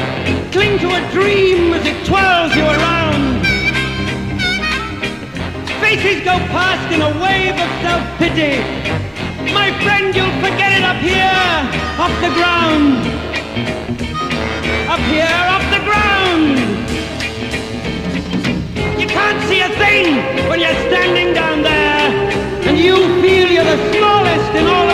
Cling 0.51 0.77
to 0.79 0.89
a 0.89 1.11
dream 1.13 1.71
as 1.71 1.85
it 1.85 2.05
twirls 2.05 2.53
you 2.53 2.65
around. 2.65 3.48
Faces 5.89 6.23
go 6.23 6.37
past 6.53 6.93
in 6.93 7.01
a 7.01 7.09
wave 7.17 7.57
of 7.57 7.69
self-pity. 7.81 8.61
My 9.51 9.73
friend, 9.81 10.13
you'll 10.15 10.37
forget 10.37 10.71
it 10.77 10.83
up 10.85 11.01
here, 11.01 11.41
off 11.97 12.13
the 12.21 12.29
ground. 12.37 12.93
Up 14.85 15.01
here, 15.09 15.39
off 15.49 15.65
the 15.73 15.81
ground. 15.89 16.59
You 19.01 19.07
can't 19.07 19.41
see 19.49 19.61
a 19.61 19.69
thing 19.81 20.21
when 20.47 20.59
you're 20.59 20.79
standing 20.93 21.33
down 21.33 21.63
there, 21.63 22.05
and 22.69 22.77
you 22.77 22.93
feel 23.23 23.49
you're 23.49 23.63
the 23.63 23.79
smallest 23.91 24.51
in 24.53 24.67
all 24.67 24.88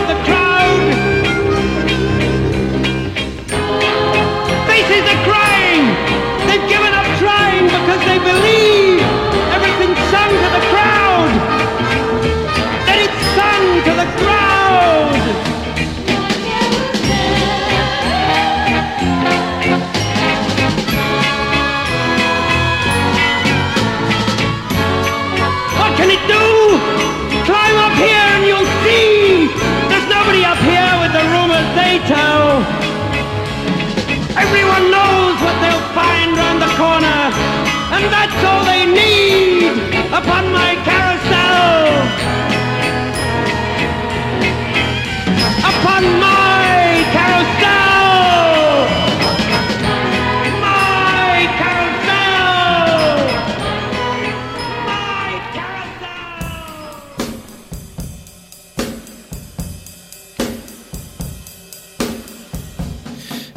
upon 40.36 40.52
my 40.52 40.76
carousel. 40.84 41.15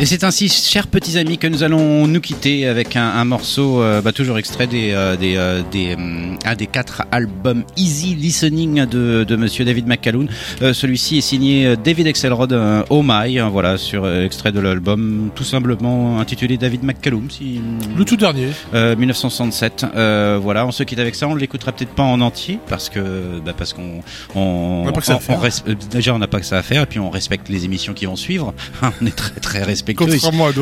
Et 0.01 0.07
c'est 0.07 0.23
ainsi, 0.23 0.49
chers 0.49 0.87
petits 0.87 1.19
amis, 1.19 1.39
que 1.39 1.49
nous 1.49 1.65
allons 1.65 2.07
nous 2.07 2.21
quitter 2.21 2.69
avec 2.69 2.95
un, 2.95 3.03
un 3.05 3.25
morceau, 3.25 3.83
euh, 3.83 4.01
bah, 4.01 4.13
toujours 4.13 4.39
extrait 4.39 4.69
des, 4.69 4.93
euh, 4.93 5.17
des, 5.17 5.35
euh, 5.37 5.61
des, 5.73 5.97
un 6.45 6.55
des 6.55 6.69
quatre 6.69 7.03
albums 7.11 7.65
Easy 7.77 8.15
Listening 8.15 8.87
de, 8.87 9.25
de 9.25 9.35
Monsieur 9.37 9.65
David 9.65 9.89
McCallum. 9.89 10.29
Euh, 10.63 10.73
Celui-ci 10.73 11.19
est 11.19 11.21
signé 11.21 11.75
David 11.83 12.07
Axelrod, 12.07 12.57
Oh 12.91 13.03
My, 13.05 13.41
hein, 13.41 13.49
voilà, 13.49 13.77
sur 13.77 14.09
extrait 14.09 14.53
de 14.53 14.61
l'album, 14.61 15.31
tout 15.35 15.43
simplement 15.43 16.21
intitulé 16.21 16.59
David 16.59 16.85
McCallum, 16.85 17.29
si 17.29 17.61
Le 17.97 18.05
tout 18.05 18.17
dernier. 18.17 18.47
euh, 18.75 18.95
1967. 18.95 19.85
Euh, 19.97 20.39
voilà, 20.41 20.65
on 20.65 20.71
se 20.71 20.85
quitte 20.85 21.01
avec 21.01 21.17
ça. 21.17 21.27
On 21.27 21.35
l'écoutera 21.35 21.73
peut-être 21.73 21.91
pas 21.97 22.05
en 22.05 22.21
entier 22.21 22.61
parce 22.69 22.89
que 22.89 23.41
bah, 23.45 23.53
parce 23.59 23.73
qu'on 23.73 24.01
on, 24.37 24.85
On 24.87 24.93
on- 24.93 24.93
on 25.35 25.39
res- 25.45 25.89
déjà 25.91 26.15
on 26.15 26.21
n'a 26.21 26.29
pas 26.29 26.39
que 26.39 26.47
ça 26.47 26.57
à 26.59 26.63
faire 26.63 26.83
et 26.83 26.87
puis 26.87 27.01
on 27.01 27.11
respecte 27.11 27.49
les 27.49 27.65
émissions 27.65 27.95
qui 27.95 28.07
vont 28.07 28.15
suivre. 28.15 28.55
on 29.03 29.05
est 29.05 29.11
très 29.17 29.41
très 29.41 29.59
respectueux. 29.65 29.88
À. 29.95 30.19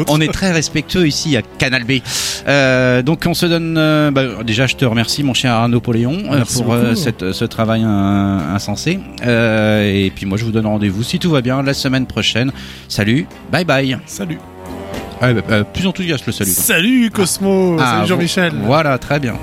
On 0.09 0.21
est 0.21 0.33
très 0.33 0.53
respectueux 0.53 1.07
ici 1.07 1.37
à 1.37 1.43
Canal 1.43 1.85
B. 1.85 1.93
Euh, 2.49 3.03
donc 3.03 3.25
on 3.27 3.35
se 3.35 3.47
donne. 3.47 3.77
euh, 3.79 4.11
bah, 4.11 4.23
déjà, 4.45 4.67
je 4.67 4.77
te 4.77 4.85
remercie, 4.85 5.23
mon 5.23 5.35
cher 5.35 5.53
Arnaud 5.53 5.81
Poléon, 5.81 6.19
euh, 6.33 6.45
pour 6.55 6.75
cette, 6.97 7.33
ce 7.33 7.45
travail 7.45 7.83
insensé. 7.85 8.99
Et 9.23 10.13
puis 10.15 10.27
moi, 10.27 10.39
je 10.39 10.45
vous 10.45 10.53
donne 10.53 10.67
rendez-vous 10.67 11.03
si 11.03 11.19
tout 11.19 11.31
va 11.31 11.41
bien 11.41 11.63
la 11.63 11.75
semaine 11.75 12.07
prochaine. 12.07 12.53
Salut, 12.89 13.27
bye 13.51 13.65
bye. 13.65 13.97
Salut. 14.07 14.39
Ah, 15.21 15.33
bah, 15.33 15.41
euh, 15.51 15.65
plus 15.65 15.87
enthousiaste 15.87 16.27
le 16.27 16.33
salut. 16.33 16.51
Salut 16.51 17.11
Cosmo. 17.11 17.79
Ah, 17.81 17.95
Salut 17.97 18.09
Jean-Michel. 18.09 18.53
vo- 18.53 18.67
Voilà, 18.67 18.99
très 18.99 19.19
bien. 19.19 19.35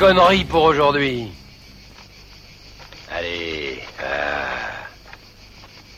Conneries 0.00 0.46
pour 0.46 0.62
aujourd'hui. 0.62 1.28